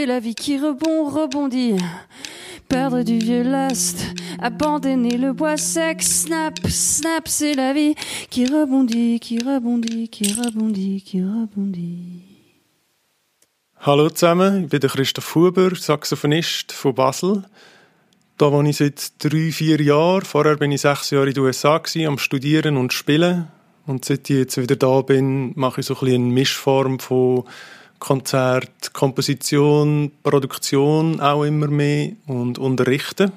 c'est 0.00 0.06
la 0.06 0.18
vie 0.18 0.34
qui 0.34 0.56
rebond, 0.56 1.10
rebondit. 1.10 1.76
Perdre 2.68 3.02
du 3.02 3.18
vieux 3.18 3.42
lest. 3.42 4.06
Abandonner 4.38 5.18
le 5.18 5.34
bois 5.34 5.58
sec. 5.58 6.02
Snap, 6.02 6.58
snap, 6.68 7.28
c'est 7.28 7.52
la 7.52 7.74
vie 7.74 7.94
qui 8.30 8.46
rebondit, 8.46 9.20
qui 9.20 9.38
rebondit, 9.38 10.08
qui 10.08 10.32
rebondit, 10.32 11.02
qui 11.02 11.20
rebondit. 11.20 12.22
Hallo 13.80 14.08
zusammen, 14.08 14.64
ich 14.64 14.70
bin 14.70 14.80
Christoph 14.80 15.34
Huber, 15.34 15.74
Saxophonist 15.74 16.72
von 16.72 16.94
Basel. 16.94 17.44
Da 18.38 18.50
wohne 18.50 18.70
ich 18.70 18.78
seit 18.78 19.22
drei, 19.22 19.52
vier 19.52 19.82
Jahren. 19.82 20.22
Vorher 20.22 20.56
bin 20.56 20.72
ich 20.72 20.80
sechs 20.80 21.10
Jahre 21.10 21.28
in 21.28 21.34
den 21.34 21.44
USA 21.44 21.76
gewesen, 21.76 22.06
am 22.06 22.16
Studieren 22.16 22.78
und 22.78 22.94
Spielen. 22.94 23.48
Und 23.86 24.06
seit 24.06 24.30
ich 24.30 24.36
jetzt 24.36 24.56
wieder 24.56 24.76
da 24.76 25.02
bin, 25.02 25.52
mache 25.56 25.82
ich 25.82 25.86
so 25.86 25.94
ein 25.94 26.00
bisschen 26.00 26.24
eine 26.24 26.32
Mischform 26.32 27.00
von 27.00 27.44
Konzert, 28.00 28.92
Komposition, 28.92 30.10
Produktion 30.24 31.20
auch 31.20 31.44
immer 31.44 31.68
mehr 31.68 32.12
und 32.26 32.58
Unterrichten. 32.58 33.30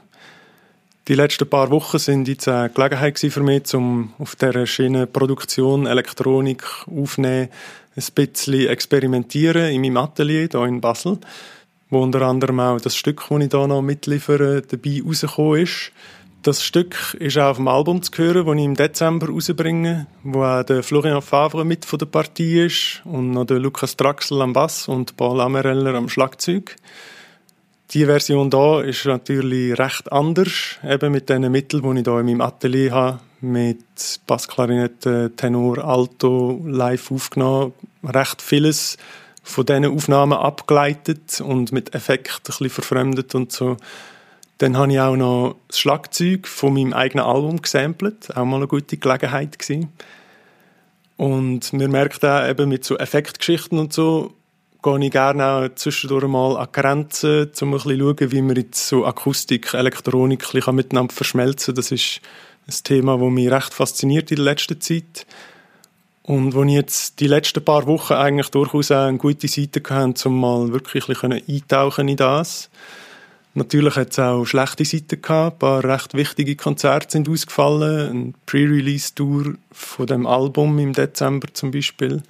Die 1.09 1.15
letzten 1.15 1.49
paar 1.49 1.69
Wochen 1.69 1.99
sind 1.99 2.29
jetzt 2.29 2.47
eine 2.47 2.69
Gelegenheit 2.69 3.19
für 3.19 3.43
mich, 3.43 3.73
um 3.75 4.13
auf 4.19 4.37
dieser 4.37 4.65
Schiene 4.65 5.05
Produktion, 5.05 5.85
Elektronik 5.85 6.63
aufnehmen, 6.87 7.49
ein 7.95 8.03
bisschen 8.15 8.67
experimentieren 8.69 9.69
in 9.69 9.81
meinem 9.81 9.97
Atelier 9.97 10.47
hier 10.49 10.63
in 10.63 10.79
Basel, 10.79 11.19
wo 11.89 12.01
unter 12.01 12.21
anderem 12.21 12.61
auch 12.61 12.79
das 12.79 12.95
Stück, 12.95 13.21
das 13.29 13.39
ich 13.41 13.51
hier 13.51 13.67
noch 13.67 13.81
mitliefere, 13.81 14.61
dabei 14.61 15.01
rausgekommen 15.05 15.61
ist. 15.61 15.91
Das 16.43 16.61
Stück 16.61 17.15
ist 17.21 17.37
auch 17.37 17.51
auf 17.51 17.55
dem 17.55 17.69
Album 17.69 18.01
zu 18.01 18.11
hören, 18.17 18.45
das 18.45 18.55
ich 18.57 18.63
im 18.65 18.75
Dezember 18.75 19.29
rausbringe, 19.29 20.07
wo 20.23 20.43
auch 20.43 20.63
der 20.63 20.83
Florian 20.83 21.21
Favre 21.21 21.63
mit 21.63 21.85
von 21.85 21.99
der 21.99 22.05
Partie 22.05 22.65
ist 22.65 23.01
und 23.05 23.31
noch 23.31 23.45
der 23.45 23.59
Lukas 23.59 23.95
Draxel 23.95 24.41
am 24.41 24.51
Bass 24.51 24.89
und 24.89 25.15
Paul 25.15 25.39
Amereller 25.39 25.95
am 25.95 26.09
Schlagzeug. 26.09 26.75
Die 27.91 28.05
Version 28.05 28.49
da 28.49 28.81
ist 28.81 29.05
natürlich 29.05 29.79
recht 29.79 30.11
anders, 30.11 30.79
eben 30.85 31.13
mit 31.13 31.29
den 31.29 31.49
Mitteln, 31.49 31.81
die 31.81 31.99
ich 32.01 32.03
hier 32.03 32.19
in 32.19 32.25
meinem 32.25 32.41
Atelier 32.41 32.91
habe, 32.91 33.19
mit 33.39 34.19
Bassklarinette, 34.27 35.31
Tenor, 35.37 35.77
Alto, 35.77 36.61
live 36.65 37.09
aufgenommen. 37.09 37.71
Recht 38.03 38.41
vieles 38.41 38.97
von 39.43 39.65
diesen 39.65 39.85
Aufnahmen 39.85 40.37
abgeleitet 40.37 41.39
und 41.39 41.71
mit 41.71 41.95
Effekt 41.95 42.31
ein 42.33 42.41
bisschen 42.43 42.69
verfremdet 42.69 43.33
und 43.33 43.53
so. 43.53 43.77
Dann 44.59 44.77
habe 44.77 44.91
ich 44.91 44.99
auch 44.99 45.15
noch 45.15 45.55
das 45.67 45.79
Schlagzeug 45.79 46.47
von 46.47 46.73
meinem 46.73 46.93
eigenen 46.93 47.25
Album 47.25 47.61
gesampelt, 47.61 48.35
auch 48.35 48.45
mal 48.45 48.57
eine 48.57 48.67
gute 48.67 48.97
Gelegenheit 48.97 49.57
gewesen. 49.57 49.89
Und 51.17 51.71
wir 51.73 51.89
merken 51.89 52.27
auch 52.27 52.47
eben 52.47 52.69
mit 52.69 52.85
so 52.85 52.97
Effektgeschichten 52.97 53.79
und 53.79 53.93
so, 53.93 54.33
gehe 54.83 55.05
ich 55.05 55.11
gerne 55.11 55.45
auch 55.45 55.75
zwischendurch 55.75 56.27
mal 56.27 56.57
an 56.57 56.67
Grenzen, 56.71 57.51
um 57.61 57.69
ein 57.69 57.71
bisschen 57.71 57.99
zu 57.99 58.15
schauen, 58.15 58.31
wie 58.31 58.41
man 58.41 58.55
jetzt 58.57 58.87
so 58.87 59.05
Akustik, 59.05 59.73
Elektronik 59.73 60.67
ein 60.67 60.75
miteinander 60.75 61.13
verschmelzen 61.13 61.73
kann. 61.73 61.75
Das 61.75 61.91
ist 61.91 62.21
ein 62.67 62.75
Thema, 62.83 63.17
das 63.17 63.29
mich 63.29 63.49
recht 63.49 63.73
fasziniert 63.73 64.31
in 64.31 64.37
der 64.37 64.45
letzten 64.45 64.79
Zeit. 64.81 65.25
Und 66.23 66.53
wo 66.53 66.63
ich 66.63 66.73
jetzt 66.73 67.19
die 67.19 67.27
letzten 67.27 67.63
paar 67.63 67.85
Wochen 67.85 68.13
eigentlich 68.13 68.49
durchaus 68.49 68.91
auch 68.91 69.07
eine 69.07 69.17
gute 69.17 69.47
Seite 69.47 69.81
hatte, 69.89 70.29
um 70.29 70.39
mal 70.39 70.71
wirklich 70.71 71.09
ein 71.09 71.13
bisschen 71.13 71.43
eintauchen 71.47 72.07
in 72.07 72.17
das. 72.17 72.69
Natürlich 73.55 73.95
hat 73.95 74.11
es 74.11 74.19
auch 74.19 74.45
schlechte 74.45 74.83
Seiten 74.83 75.21
gehabt. 75.21 75.55
Ein 75.55 75.59
paar 75.59 75.83
recht 75.83 76.15
wichtige 76.15 76.55
Konzerte 76.55 77.11
sind 77.11 77.29
ausgefallen. 77.29 78.09
Ein 78.09 78.33
Pre-Release-Tour 78.47 79.55
von 79.71 80.07
dem 80.07 80.25
Album 80.25 80.79
im 80.79 80.93
Dezember 80.93 81.47
zum 81.53 81.69
Beispiel. 81.69 82.23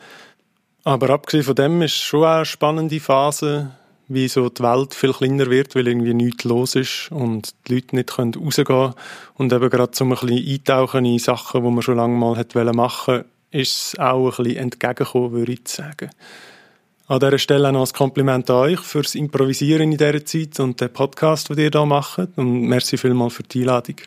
Aber 0.83 1.09
abgesehen 1.11 1.43
von 1.43 1.55
dem 1.55 1.81
ist 1.81 1.95
schon 1.95 2.25
eine 2.25 2.45
spannende 2.45 2.99
Phase, 2.99 3.71
wie 4.09 4.27
so 4.27 4.49
die 4.49 4.63
Welt 4.63 4.93
viel 4.93 5.13
kleiner 5.13 5.49
wird, 5.49 5.75
weil 5.75 5.87
irgendwie 5.87 6.13
nichts 6.13 6.43
los 6.43 6.75
ist 6.75 7.09
und 7.09 7.55
die 7.67 7.75
Leute 7.75 7.95
nicht 7.95 8.19
rausgehen 8.19 8.65
können. 8.65 8.93
Und 9.35 9.53
eben 9.53 9.69
gerade 9.69 9.95
so 9.95 10.03
ein 10.03 10.09
bisschen 10.09 10.45
eintauchen 10.45 11.05
in 11.05 11.19
Sachen, 11.19 11.63
die 11.63 11.71
man 11.71 11.81
schon 11.81 11.95
lange 11.95 12.17
mal 12.17 12.35
machen 12.73 13.13
wollen, 13.13 13.25
ist 13.51 13.93
es 13.93 13.99
auch 13.99 14.39
ein 14.39 14.43
bisschen 14.43 14.57
entgegengekommen, 14.57 15.31
würde 15.31 15.53
ich 15.53 15.61
sagen. 15.67 16.09
An 17.13 17.19
dieser 17.19 17.37
Stelle 17.37 17.71
noch 17.71 17.85
ein 17.85 17.93
Kompliment 17.93 18.49
an 18.49 18.55
euch 18.55 18.79
fürs 18.79 19.13
Improvisieren 19.13 19.91
in 19.91 19.99
dieser 19.99 20.25
Zeit 20.25 20.59
und 20.59 20.81
den 20.81 20.91
Podcast, 20.91 21.47
den 21.47 21.59
ihr 21.59 21.69
hier 21.71 21.85
macht. 21.85 22.17
Und 22.37 22.61
merci 22.63 22.97
vielmals 22.97 23.35
für 23.35 23.43
die 23.43 23.59
Einladung. 23.59 23.97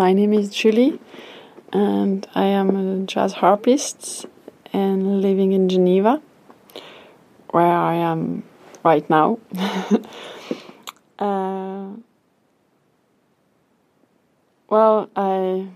My 0.00 0.14
name 0.14 0.32
is 0.32 0.48
Julie, 0.48 0.98
and 1.74 2.26
I 2.34 2.46
am 2.46 2.68
a 2.74 3.04
jazz 3.04 3.34
harpist 3.34 4.24
and 4.72 5.20
living 5.20 5.52
in 5.52 5.68
Geneva, 5.68 6.22
where 7.50 7.76
I 7.92 7.96
am 7.96 8.44
right 8.82 9.04
now. 9.10 9.38
uh, 11.18 11.90
well, 14.70 15.10
I 15.14 15.68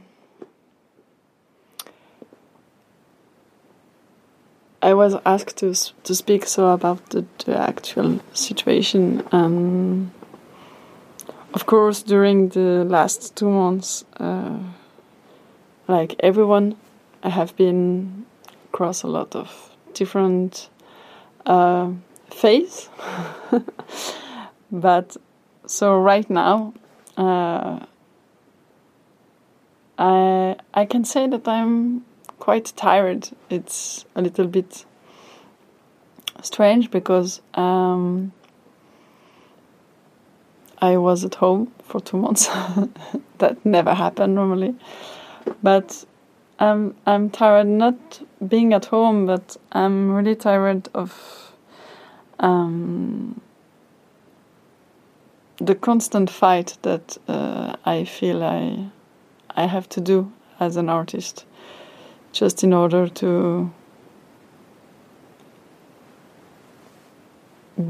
I 4.80 4.94
was 4.94 5.16
asked 5.26 5.58
to 5.58 5.74
to 6.04 6.14
speak 6.14 6.46
so 6.46 6.68
about 6.68 7.10
the, 7.10 7.26
the 7.44 7.58
actual 7.58 8.20
situation. 8.32 9.22
Um, 9.32 10.12
of 11.54 11.66
course, 11.66 12.02
during 12.02 12.48
the 12.48 12.84
last 12.84 13.36
two 13.36 13.48
months, 13.48 14.04
uh, 14.18 14.58
like 15.86 16.16
everyone, 16.18 16.76
I 17.22 17.28
have 17.28 17.56
been 17.56 18.26
across 18.72 19.04
a 19.04 19.06
lot 19.06 19.36
of 19.36 19.70
different 19.94 20.68
uh, 21.46 21.92
but 24.72 25.16
so 25.66 25.96
right 25.96 26.28
now, 26.28 26.74
uh, 27.16 27.78
I 29.96 30.56
I 30.74 30.84
can 30.86 31.04
say 31.04 31.28
that 31.28 31.46
I'm 31.46 32.04
quite 32.40 32.72
tired. 32.76 33.30
It's 33.48 34.04
a 34.16 34.22
little 34.22 34.48
bit 34.48 34.84
strange 36.42 36.90
because. 36.90 37.40
Um, 37.54 38.32
I 40.84 40.98
was 40.98 41.24
at 41.24 41.36
home 41.36 41.72
for 41.82 41.98
two 41.98 42.18
months. 42.18 42.46
that 43.38 43.64
never 43.64 43.94
happened 43.94 44.34
normally. 44.34 44.74
But 45.62 46.04
I'm 46.58 46.94
I'm 47.06 47.30
tired 47.30 47.66
not 47.66 48.20
being 48.46 48.74
at 48.74 48.84
home, 48.86 49.24
but 49.24 49.56
I'm 49.72 50.12
really 50.12 50.34
tired 50.34 50.90
of 50.92 51.52
um, 52.38 53.40
the 55.56 55.74
constant 55.74 56.28
fight 56.28 56.76
that 56.82 57.16
uh, 57.28 57.76
I 57.86 58.04
feel 58.04 58.44
I 58.44 58.90
I 59.56 59.66
have 59.66 59.88
to 59.88 60.00
do 60.02 60.30
as 60.60 60.76
an 60.76 60.90
artist, 60.90 61.46
just 62.32 62.62
in 62.62 62.74
order 62.74 63.08
to 63.08 63.70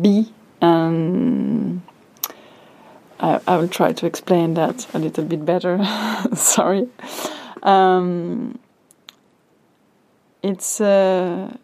be 0.00 0.33
and 0.61 1.83
I, 3.20 3.40
I, 3.46 3.57
will 3.57 3.68
try 3.68 3.92
to 3.92 4.07
explain 4.07 4.55
that 4.55 4.87
a 4.94 4.98
little 4.98 5.24
bit 5.24 5.44
better. 5.44 5.79
Sorry. 6.35 6.88
Um, 7.62 8.59
it's 10.42 10.81
uh, 10.81 11.57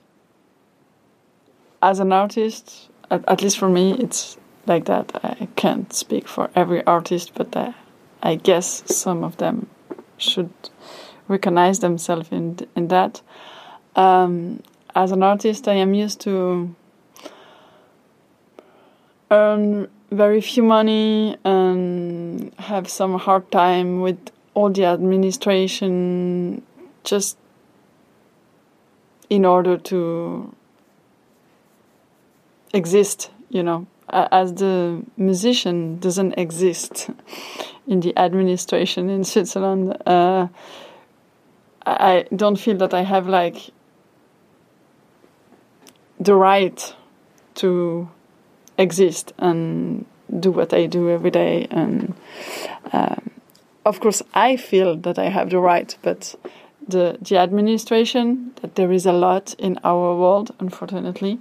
as 1.82 2.00
an 2.00 2.12
artist, 2.12 2.88
at, 3.10 3.24
at, 3.28 3.42
least 3.42 3.58
for 3.58 3.68
me, 3.68 3.92
it's 3.92 4.36
like 4.66 4.86
that. 4.86 5.10
I 5.22 5.48
can't 5.56 5.92
speak 5.92 6.28
for 6.28 6.50
every 6.54 6.84
artist, 6.86 7.32
but 7.34 7.56
I, 7.56 7.74
I 8.22 8.36
guess 8.36 8.82
some 8.86 9.24
of 9.24 9.36
them 9.38 9.68
should 10.16 10.52
recognize 11.28 11.80
themselves 11.80 12.28
in 12.30 12.58
in 12.76 12.88
that. 12.88 13.22
Um, 13.96 14.62
as 14.94 15.12
an 15.12 15.22
artist, 15.22 15.68
I 15.68 15.74
am 15.74 15.94
used 15.94 16.20
to 16.22 16.74
earn 19.30 19.88
very 20.10 20.40
few 20.40 20.62
money 20.62 21.36
and 21.44 22.52
have 22.58 22.88
some 22.88 23.18
hard 23.18 23.50
time 23.52 24.00
with 24.00 24.18
all 24.54 24.70
the 24.70 24.84
administration 24.84 26.62
just 27.04 27.38
in 29.28 29.44
order 29.44 29.76
to 29.76 30.52
exist 32.72 33.30
you 33.48 33.62
know. 33.62 33.86
As 34.12 34.54
the 34.54 35.04
musician 35.16 36.00
doesn't 36.00 36.34
exist 36.36 37.10
in 37.86 38.00
the 38.00 38.16
administration 38.18 39.08
in 39.08 39.22
Switzerland 39.22 39.96
uh, 40.04 40.48
I 41.86 42.24
don't 42.34 42.56
feel 42.56 42.76
that 42.78 42.92
I 42.92 43.02
have 43.02 43.28
like 43.28 43.70
the 46.18 46.34
right 46.34 46.94
to 47.56 48.08
exist 48.80 49.32
and 49.38 50.06
do 50.38 50.50
what 50.50 50.72
I 50.72 50.86
do 50.86 51.10
every 51.10 51.30
day. 51.30 51.66
And 51.70 52.14
um, 52.92 53.30
of 53.84 54.00
course, 54.00 54.22
I 54.34 54.56
feel 54.56 54.96
that 54.96 55.18
I 55.18 55.28
have 55.28 55.50
the 55.50 55.58
right, 55.58 55.96
but 56.02 56.34
the 56.88 57.18
the 57.20 57.36
administration 57.38 58.52
that 58.62 58.74
there 58.74 58.92
is 58.92 59.06
a 59.06 59.12
lot 59.12 59.54
in 59.58 59.78
our 59.84 60.16
world, 60.16 60.54
unfortunately, 60.58 61.38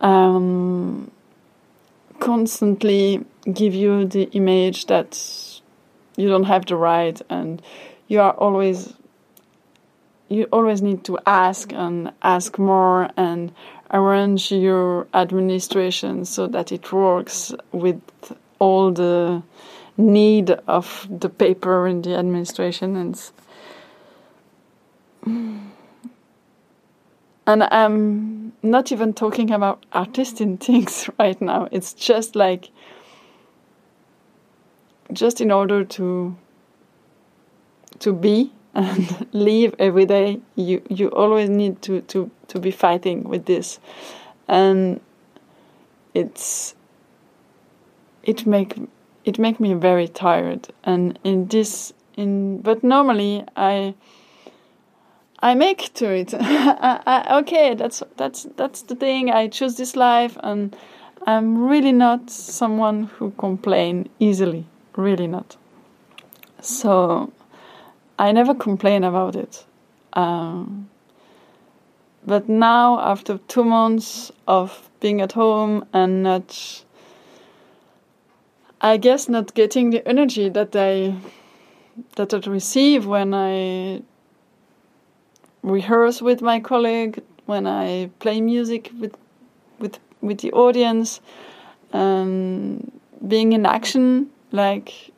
um, 0.00 1.10
constantly 2.20 3.24
give 3.52 3.74
you 3.74 4.06
the 4.06 4.24
image 4.32 4.86
that 4.86 5.60
you 6.16 6.28
don't 6.28 6.44
have 6.44 6.66
the 6.66 6.76
right 6.76 7.20
and 7.30 7.62
you 8.08 8.20
are 8.20 8.32
always 8.32 8.94
you 10.28 10.44
always 10.52 10.82
need 10.82 11.04
to 11.04 11.18
ask 11.26 11.72
and 11.72 12.12
ask 12.22 12.58
more 12.58 13.08
and 13.16 13.52
arrange 13.92 14.52
your 14.52 15.06
administration 15.14 16.24
so 16.24 16.46
that 16.46 16.72
it 16.72 16.92
works 16.92 17.54
with 17.72 18.00
all 18.58 18.92
the 18.92 19.42
need 19.96 20.50
of 20.66 21.06
the 21.10 21.28
paper 21.28 21.86
in 21.86 22.02
the 22.02 22.14
administration 22.14 22.96
and 22.96 23.30
and 27.46 27.62
I'm 27.64 28.52
not 28.62 28.92
even 28.92 29.14
talking 29.14 29.50
about 29.50 29.84
artistic 29.94 30.60
things 30.64 31.08
right 31.18 31.40
now. 31.40 31.68
It's 31.72 31.92
just 31.94 32.36
like 32.36 32.70
just 35.12 35.40
in 35.40 35.50
order 35.50 35.84
to 35.84 36.36
to 38.00 38.12
be 38.12 38.52
and 38.78 39.26
live 39.32 39.74
every 39.78 40.06
day, 40.06 40.40
you 40.54 40.80
you 40.88 41.08
always 41.08 41.50
need 41.50 41.82
to 41.82 42.00
to 42.02 42.30
to 42.46 42.58
be 42.58 42.70
fighting 42.70 43.24
with 43.24 43.44
this, 43.44 43.80
and 44.46 45.00
it's 46.14 46.74
it 48.22 48.46
make 48.46 48.76
it 49.24 49.38
make 49.38 49.58
me 49.60 49.74
very 49.74 50.08
tired. 50.08 50.68
And 50.84 51.18
in 51.24 51.48
this 51.48 51.92
in 52.16 52.62
but 52.62 52.82
normally 52.82 53.44
I. 53.56 53.94
I 55.40 55.54
make 55.54 55.94
to 55.94 56.12
it. 56.12 56.34
I, 56.40 57.00
I, 57.06 57.38
okay, 57.38 57.74
that's 57.74 58.02
that's 58.16 58.48
that's 58.56 58.82
the 58.82 58.96
thing. 58.96 59.30
I 59.30 59.46
choose 59.46 59.76
this 59.76 59.94
life, 59.94 60.36
and 60.42 60.76
I'm 61.28 61.68
really 61.68 61.92
not 61.92 62.28
someone 62.28 63.04
who 63.04 63.30
complain 63.38 64.08
easily. 64.18 64.66
Really 64.96 65.28
not. 65.28 65.56
So 66.60 67.30
I 68.18 68.32
never 68.32 68.54
complain 68.54 69.04
about 69.04 69.36
it. 69.36 69.64
Um, 70.14 70.88
but 72.26 72.48
now, 72.48 73.00
after 73.00 73.38
two 73.48 73.64
months 73.64 74.32
of 74.46 74.90
being 75.00 75.20
at 75.20 75.32
home 75.32 75.86
and 75.92 76.22
not, 76.22 76.84
I 78.80 78.96
guess, 78.96 79.28
not 79.28 79.54
getting 79.54 79.90
the 79.90 80.06
energy 80.06 80.48
that 80.48 80.74
I 80.74 81.14
that 82.16 82.34
I 82.34 82.38
receive 82.38 83.06
when 83.06 83.34
I 83.34 84.02
rehearse 85.62 86.20
with 86.20 86.42
my 86.42 86.60
colleague, 86.60 87.22
when 87.46 87.66
I 87.66 88.10
play 88.18 88.40
music 88.40 88.90
with 89.00 89.16
with 89.78 89.98
with 90.20 90.40
the 90.40 90.52
audience, 90.52 91.20
and 91.92 92.90
being 93.26 93.52
in 93.52 93.64
action, 93.64 94.30
like 94.52 95.12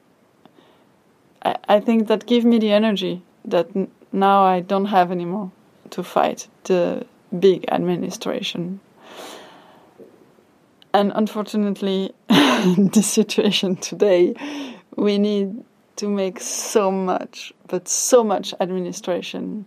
I, 1.43 1.57
I 1.69 1.81
think 1.81 2.09
that 2.09 2.27
give 2.27 2.45
me 2.45 2.59
the 2.59 2.73
energy 2.73 3.23
that 3.45 3.69
now 4.13 4.43
I 4.43 4.61
don't 4.61 4.87
have 4.87 5.11
anymore 5.11 5.51
to 5.91 6.03
fight 6.03 6.49
the 6.65 7.07
big 7.39 7.65
administration. 7.71 8.81
And 10.93 11.13
unfortunately, 11.15 12.13
in 12.29 12.89
this 12.89 13.07
situation 13.07 13.77
today, 13.77 14.35
we 14.97 15.19
need 15.19 15.65
to 15.97 16.09
make 16.09 16.41
so 16.41 16.91
much, 16.91 17.53
but 17.69 17.89
so 17.89 18.25
much 18.25 18.55
administration. 18.61 19.67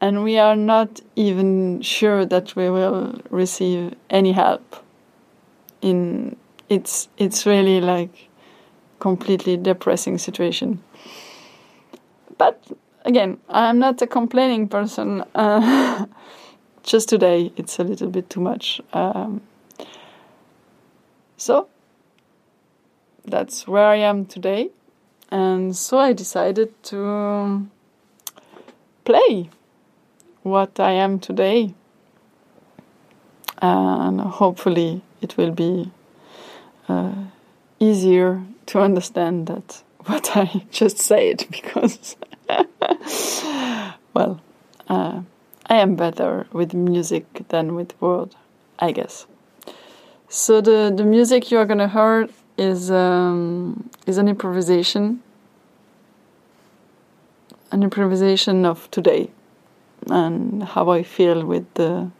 And 0.00 0.22
we 0.22 0.38
are 0.38 0.54
not 0.54 1.00
even 1.16 1.82
sure 1.82 2.24
that 2.24 2.54
we 2.54 2.70
will 2.70 3.20
receive 3.30 3.94
any 4.10 4.32
help. 4.32 4.84
In 5.82 6.36
it's 6.68 7.08
it's 7.16 7.46
really 7.46 7.80
like 7.80 8.27
completely 8.98 9.56
depressing 9.56 10.18
situation. 10.18 10.82
But 12.36 12.62
again, 13.04 13.38
I'm 13.48 13.78
not 13.78 14.00
a 14.02 14.06
complaining 14.06 14.68
person. 14.68 15.24
Uh, 15.34 16.06
just 16.82 17.08
today, 17.08 17.52
it's 17.56 17.78
a 17.78 17.84
little 17.84 18.10
bit 18.10 18.30
too 18.30 18.40
much. 18.40 18.80
Um, 18.92 19.42
so 21.36 21.68
that's 23.24 23.66
where 23.66 23.86
I 23.86 23.96
am 23.96 24.26
today. 24.26 24.70
and 25.30 25.76
so 25.76 25.98
I 25.98 26.14
decided 26.14 26.70
to 26.84 27.66
play 29.04 29.50
what 30.42 30.80
I 30.80 30.92
am 30.92 31.18
today. 31.18 31.74
And 33.60 34.20
hopefully 34.20 35.02
it 35.20 35.36
will 35.36 35.50
be 35.50 35.90
uh, 36.88 37.14
easier 37.80 38.42
to 38.66 38.80
understand 38.80 39.46
that 39.46 39.82
what 40.04 40.36
I 40.36 40.64
just 40.70 40.98
said 40.98 41.46
because, 41.50 42.16
well, 44.14 44.40
uh, 44.88 45.22
I 45.66 45.76
am 45.76 45.96
better 45.96 46.46
with 46.52 46.72
music 46.74 47.48
than 47.48 47.74
with 47.74 48.00
word, 48.00 48.34
I 48.78 48.92
guess. 48.92 49.26
So 50.28 50.60
the, 50.60 50.92
the 50.94 51.04
music 51.04 51.50
you 51.50 51.58
are 51.58 51.66
gonna 51.66 51.88
hear 51.88 52.28
is 52.56 52.90
um, 52.90 53.88
is 54.06 54.18
an 54.18 54.28
improvisation, 54.28 55.22
an 57.70 57.82
improvisation 57.82 58.66
of 58.66 58.90
today, 58.90 59.30
and 60.10 60.62
how 60.62 60.90
I 60.90 61.02
feel 61.02 61.44
with 61.46 61.72
the 61.74 62.10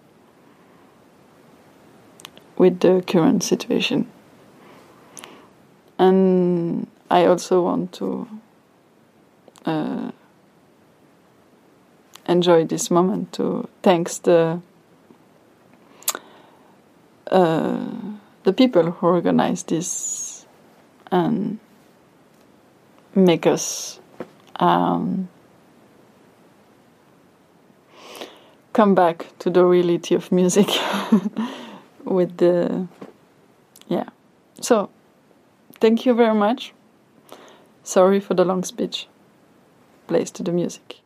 with 2.56 2.80
the 2.80 3.02
current 3.06 3.42
situation. 3.42 4.10
And 5.98 6.86
I 7.10 7.26
also 7.26 7.62
want 7.62 7.92
to 7.94 8.28
uh, 9.64 10.10
enjoy 12.26 12.64
this 12.64 12.90
moment 12.90 13.32
to 13.32 13.68
thanks 13.82 14.18
the 14.18 14.60
uh, 17.30 17.86
the 18.44 18.52
people 18.52 18.90
who 18.90 19.06
organize 19.06 19.62
this 19.64 20.46
and 21.10 21.58
make 23.14 23.46
us 23.46 24.00
um, 24.56 25.28
come 28.72 28.94
back 28.94 29.26
to 29.40 29.50
the 29.50 29.64
reality 29.64 30.14
of 30.14 30.30
music 30.30 30.68
with 32.04 32.36
the 32.36 32.86
yeah. 33.88 34.08
So 34.60 34.90
thank 35.80 36.06
you 36.06 36.14
very 36.14 36.34
much. 36.34 36.72
Sorry 37.82 38.20
for 38.20 38.34
the 38.34 38.44
long 38.44 38.64
speech. 38.64 39.08
Plays 40.06 40.30
to 40.32 40.42
the 40.42 40.52
music 40.52 41.00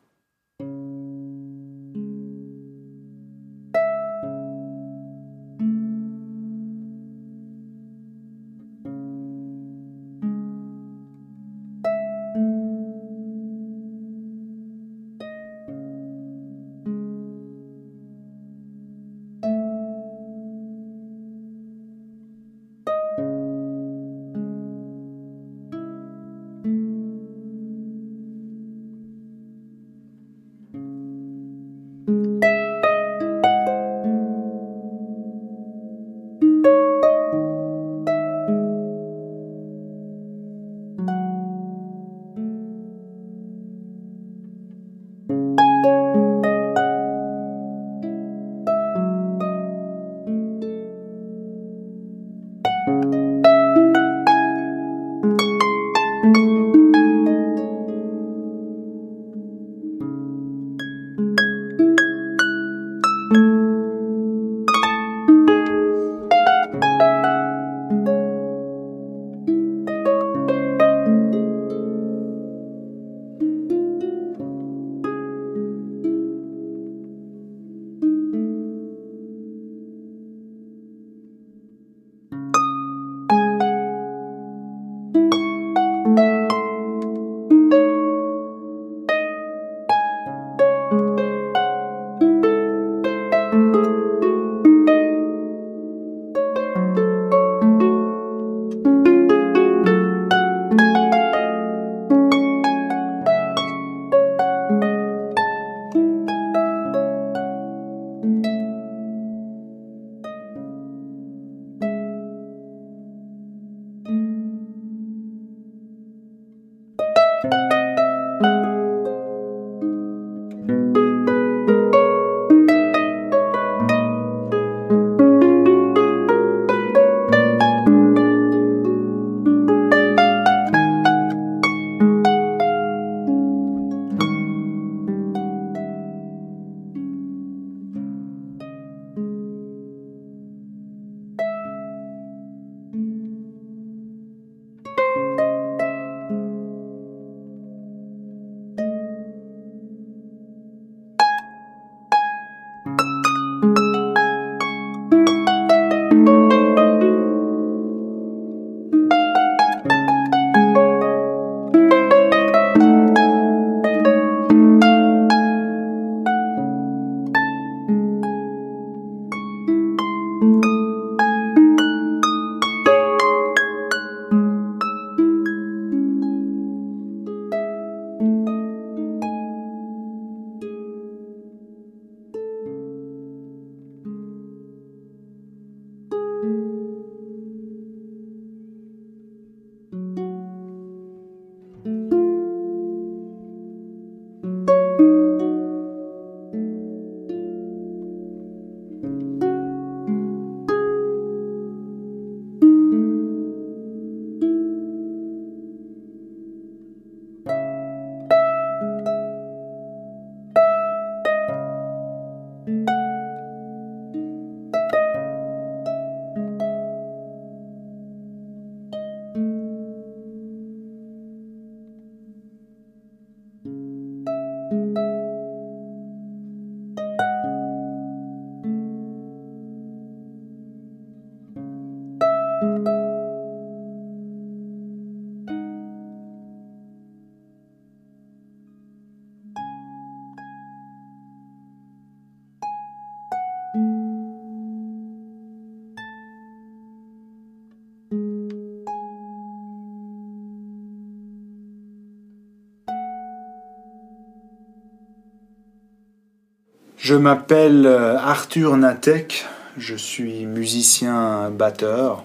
Je 257.03 257.17
m'appelle 257.17 257.85
euh, 257.85 258.17
Arthur 258.17 258.77
Natek, 258.77 259.45
je 259.77 259.97
suis 259.97 260.47
musicien 260.47 261.51
batteur. 261.51 262.23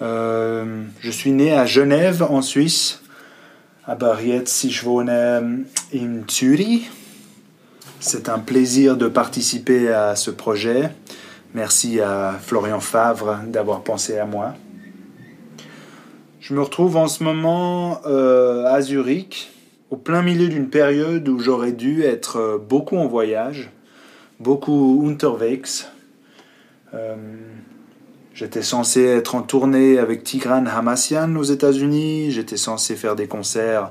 Euh, 0.00 0.84
je 1.00 1.10
suis 1.10 1.32
né 1.32 1.52
à 1.52 1.66
Genève 1.66 2.22
en 2.22 2.40
Suisse, 2.40 3.02
aber 3.86 4.22
jetzt 4.24 4.64
in 5.94 6.22
Zürich. 6.30 6.90
C'est 8.00 8.30
un 8.30 8.38
plaisir 8.38 8.96
de 8.96 9.06
participer 9.06 9.92
à 9.92 10.16
ce 10.16 10.30
projet. 10.30 10.88
Merci 11.52 12.00
à 12.00 12.38
Florian 12.40 12.80
Favre 12.80 13.40
d'avoir 13.48 13.82
pensé 13.82 14.16
à 14.16 14.24
moi. 14.24 14.54
Je 16.40 16.54
me 16.54 16.62
retrouve 16.62 16.96
en 16.96 17.06
ce 17.06 17.22
moment 17.22 18.00
euh, 18.06 18.64
à 18.64 18.80
Zurich, 18.80 19.50
au 19.90 19.96
plein 19.96 20.22
milieu 20.22 20.48
d'une 20.48 20.68
période 20.68 21.28
où 21.28 21.38
j'aurais 21.38 21.72
dû 21.72 22.02
être 22.02 22.36
euh, 22.36 22.58
beaucoup 22.58 22.96
en 22.96 23.06
voyage, 23.06 23.70
beaucoup 24.40 25.02
unterwegs. 25.06 25.86
Euh, 26.94 27.16
J'étais 28.34 28.62
censé 28.62 29.02
être 29.02 29.34
en 29.34 29.42
tournée 29.42 29.98
avec 29.98 30.22
Tigran 30.22 30.64
Hamassian 30.66 31.34
aux 31.34 31.42
États-Unis. 31.42 32.30
J'étais 32.30 32.56
censé 32.56 32.94
faire 32.94 33.16
des 33.16 33.26
concerts 33.26 33.90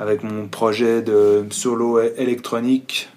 avec 0.00 0.24
mon 0.24 0.48
projet 0.48 1.02
de 1.02 1.44
solo 1.50 2.00
électronique. 2.00 3.10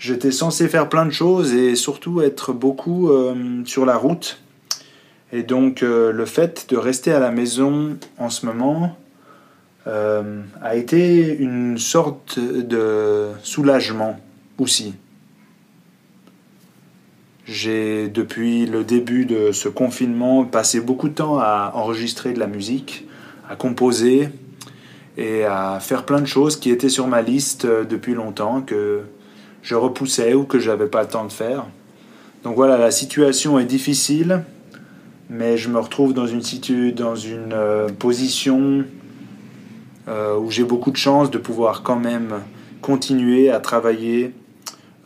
J'étais 0.00 0.32
censé 0.32 0.66
faire 0.66 0.88
plein 0.88 1.06
de 1.06 1.12
choses 1.12 1.54
et 1.54 1.76
surtout 1.76 2.20
être 2.20 2.52
beaucoup 2.52 3.12
euh, 3.12 3.62
sur 3.64 3.86
la 3.86 3.96
route. 3.96 4.40
Et 5.32 5.44
donc 5.44 5.82
le 5.82 6.24
fait 6.24 6.66
de 6.68 6.76
rester 6.76 7.12
à 7.12 7.20
la 7.20 7.30
maison 7.30 7.96
en 8.18 8.30
ce 8.30 8.44
moment 8.44 8.96
euh, 9.86 10.42
a 10.60 10.74
été 10.74 11.36
une 11.36 11.78
sorte 11.78 12.38
de 12.38 13.28
soulagement 13.42 14.18
aussi. 14.58 14.94
J'ai 17.44 18.08
depuis 18.08 18.66
le 18.66 18.82
début 18.82 19.24
de 19.24 19.52
ce 19.52 19.68
confinement 19.68 20.44
passé 20.44 20.80
beaucoup 20.80 21.08
de 21.08 21.14
temps 21.14 21.38
à 21.38 21.72
enregistrer 21.74 22.32
de 22.32 22.40
la 22.40 22.48
musique, 22.48 23.06
à 23.48 23.54
composer 23.54 24.30
et 25.16 25.44
à 25.44 25.78
faire 25.80 26.04
plein 26.04 26.20
de 26.20 26.26
choses 26.26 26.56
qui 26.56 26.70
étaient 26.70 26.88
sur 26.88 27.06
ma 27.06 27.22
liste 27.22 27.66
depuis 27.66 28.14
longtemps 28.14 28.62
que 28.62 29.02
je 29.62 29.74
repoussais 29.74 30.34
ou 30.34 30.44
que 30.44 30.58
j'avais 30.58 30.86
pas 30.86 31.02
le 31.02 31.08
temps 31.08 31.24
de 31.24 31.32
faire. 31.32 31.66
Donc 32.42 32.54
voilà, 32.56 32.76
la 32.76 32.90
situation 32.90 33.58
est 33.58 33.64
difficile, 33.64 34.44
mais 35.30 35.56
je 35.56 35.68
me 35.68 35.78
retrouve 35.78 36.14
dans 36.14 36.26
une, 36.26 36.42
situ 36.42 36.92
dans 36.92 37.16
une 37.16 37.52
euh, 37.52 37.88
position 37.88 38.60
euh, 38.60 38.82
où 40.08 40.50
j'ai 40.50 40.64
beaucoup 40.64 40.90
de 40.90 40.96
chance 40.96 41.30
de 41.30 41.38
pouvoir 41.38 41.82
quand 41.82 41.98
même 41.98 42.42
continuer 42.80 43.50
à 43.50 43.58
travailler 43.58 44.32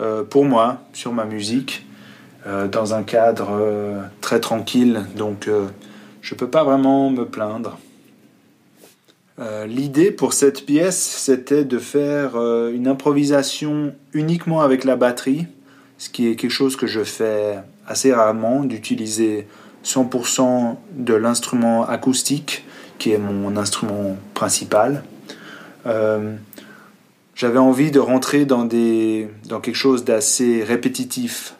euh, 0.01 0.22
pour 0.24 0.44
moi 0.44 0.82
sur 0.92 1.12
ma 1.12 1.24
musique 1.24 1.86
euh, 2.46 2.68
dans 2.68 2.94
un 2.94 3.03
cadre 3.03 3.51
euh, 3.53 4.01
très 4.22 4.40
tranquille, 4.40 5.05
donc 5.14 5.46
euh, 5.46 5.66
je 6.22 6.34
ne 6.34 6.38
peux 6.38 6.48
pas 6.48 6.64
vraiment 6.64 7.11
me 7.11 7.24
plaindre. 7.24 7.78
L'idée 9.66 10.11
pour 10.11 10.34
cette 10.34 10.66
pièce, 10.66 11.01
c'était 11.01 11.64
de 11.64 11.78
faire 11.78 12.36
une 12.36 12.86
improvisation 12.86 13.94
uniquement 14.12 14.61
avec 14.61 14.84
la 14.84 14.96
batterie, 14.96 15.46
ce 15.96 16.11
qui 16.11 16.28
est 16.28 16.36
quelque 16.36 16.51
chose 16.51 16.76
que 16.76 16.86
je 16.86 17.03
fais 17.03 17.57
assez 17.86 18.12
rarement, 18.12 18.64
d'utiliser 18.64 19.46
100% 19.82 20.76
de 20.92 21.14
l'instrument 21.14 21.86
acoustique, 21.88 22.66
qui 23.01 23.11
est 23.12 23.18
mon 23.18 23.57
instrument 23.57 24.16
principal. 24.34 25.03
Euh, 25.86 26.36
J'avais 27.34 27.59
envie 27.59 27.90
de 27.90 27.98
rentrer 27.98 28.44
dans, 28.44 28.64
des, 28.64 29.28
dans 29.48 29.59
quelque 29.59 29.74
chose 29.74 30.05
d'assez 30.05 30.62
répétitif, 30.62 31.55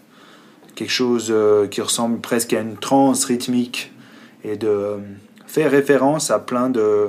quelque 0.76 0.93
chose 0.93 1.28
euh, 1.30 1.66
qui 1.66 1.80
ressemble 1.80 2.20
presque 2.20 2.53
à 2.53 2.61
une 2.61 2.76
transe 2.76 3.24
rythmique, 3.24 3.91
et 4.45 4.57
de 4.57 4.68
euh, 4.68 4.97
faire 5.47 5.70
référence 5.70 6.30
à 6.30 6.38
plein 6.38 6.68
de, 6.68 7.09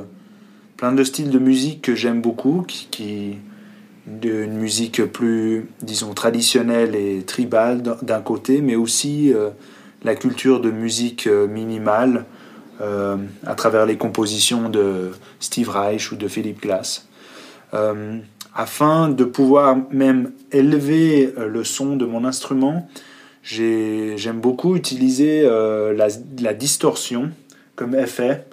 plein 0.77 0.93
de 0.93 1.03
styles 1.03 1.29
de 1.29 1.39
musique 1.39 1.81
que 1.81 1.93
j'aime 1.93 2.21
beaucoup, 2.21 2.63
qui, 2.65 2.87
qui 2.89 3.37
d'une 4.07 4.53
musique 4.53 5.03
plus, 5.05 5.67
disons, 5.83 6.13
traditionnelle 6.13 6.95
et 6.95 7.21
tribale 7.21 7.83
d'un 8.01 8.21
côté, 8.21 8.61
mais 8.61 8.75
aussi 8.75 9.31
la 10.03 10.15
culture 10.15 10.59
de 10.59 10.71
musique 10.71 11.27
minimale 11.27 12.25
euh, 12.79 13.17
à 13.45 13.53
travers 13.55 13.85
les 13.85 13.97
compositions 13.97 14.69
de 14.69 15.11
Steve 15.39 15.69
Reich 15.69 16.11
ou 16.11 16.15
de 16.15 16.27
Philip 16.27 16.61
Glass, 16.61 17.07
euh, 17.73 18.17
afin 18.55 19.09
de 19.09 19.23
pouvoir 19.23 19.77
même 19.91 20.31
élever 20.51 21.33
euh, 21.37 21.47
le 21.47 21.63
son 21.63 21.95
de 21.95 22.05
mon 22.05 22.25
instrument. 22.25 22.87
J'aime 23.43 24.39
beaucoup 24.39 24.75
utiliser 24.75 25.43
la, 25.43 26.07
la, 26.39 26.53
distorsion 26.53 27.31
comme 27.75 27.95
effet 27.95 28.45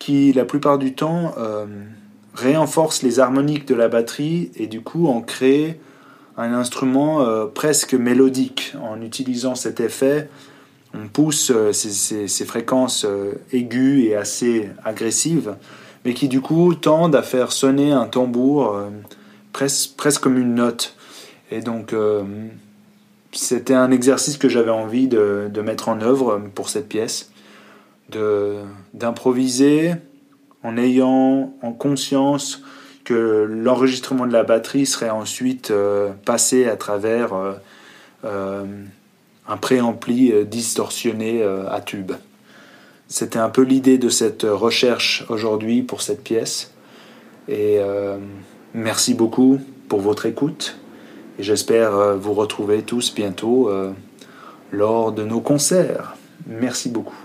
qui, 0.00 0.32
la 0.32 0.44
plupart 0.44 0.78
du 0.78 0.94
temps, 0.94 1.32
renforce 2.34 3.04
les 3.04 3.20
harmoniques 3.20 3.68
de 3.68 3.76
la 3.76 3.86
batterie 3.86 4.50
et 4.56 4.66
du 4.66 4.80
coup 4.80 5.06
en 5.06 5.20
crée 5.20 5.78
un 6.36 6.52
instrument 6.52 7.24
presque 7.54 7.94
mélodique. 7.94 8.74
En 8.82 9.00
utilisant 9.00 9.54
cet 9.54 9.78
effet, 9.78 10.28
on 10.94 11.08
pousse 11.08 11.50
euh, 11.50 11.72
ces, 11.72 11.90
ces, 11.90 12.28
ces, 12.28 12.44
fréquences 12.44 13.04
euh, 13.04 13.34
aiguës 13.52 14.04
et 14.06 14.16
assez 14.16 14.70
agressives, 14.84 15.56
mais 16.04 16.14
qui 16.14 16.28
du 16.28 16.40
coup 16.40 16.74
tendent 16.74 17.16
à 17.16 17.22
faire 17.22 17.52
sonner 17.52 17.92
un 17.92 18.06
tambour 18.06 18.74
euh, 18.74 18.88
presque, 19.52 20.20
comme 20.20 20.38
une 20.38 20.54
note. 20.54 20.94
Et 21.50 21.60
donc 21.60 21.94
c'était 23.30 23.74
un 23.74 23.92
exercice 23.92 24.36
que 24.36 24.48
j'avais 24.48 24.72
envie 24.72 25.06
de, 25.06 25.48
mettre 25.64 25.88
en 25.88 26.00
œuvre 26.00 26.42
pour 26.56 26.68
cette 26.68 26.88
pièce, 26.88 27.30
d'improviser 28.94 29.92
en 30.64 30.76
ayant 30.76 31.54
en 31.62 31.72
conscience 31.72 32.62
que 33.04 33.46
l'enregistrement 33.48 34.26
de 34.26 34.32
la 34.32 34.42
batterie 34.42 34.86
serait 34.86 35.10
ensuite 35.10 35.72
passé 36.24 36.66
à 36.66 36.74
travers 36.74 37.32
un 39.48 39.56
préampli 39.56 40.32
distorsionné 40.46 41.42
à 41.42 41.80
tube. 41.80 42.12
C'était 43.08 43.38
un 43.38 43.48
peu 43.48 43.62
l'idée 43.62 43.98
de 43.98 44.08
cette 44.08 44.42
recherche 44.42 45.24
aujourd'hui 45.28 45.82
pour 45.82 46.02
cette 46.02 46.24
pièce. 46.24 46.72
Et 47.48 47.78
merci 48.74 49.14
beaucoup 49.14 49.60
pour 49.88 50.00
votre 50.00 50.26
écoute. 50.26 50.78
Et 51.38 51.42
j'espère 51.42 52.16
vous 52.16 52.32
retrouver 52.32 52.82
tous 52.82 53.14
bientôt 53.14 53.70
lors 54.72 55.12
de 55.12 55.22
nos 55.22 55.40
concerts. 55.40 56.16
Merci 56.46 56.88
beaucoup. 56.88 57.16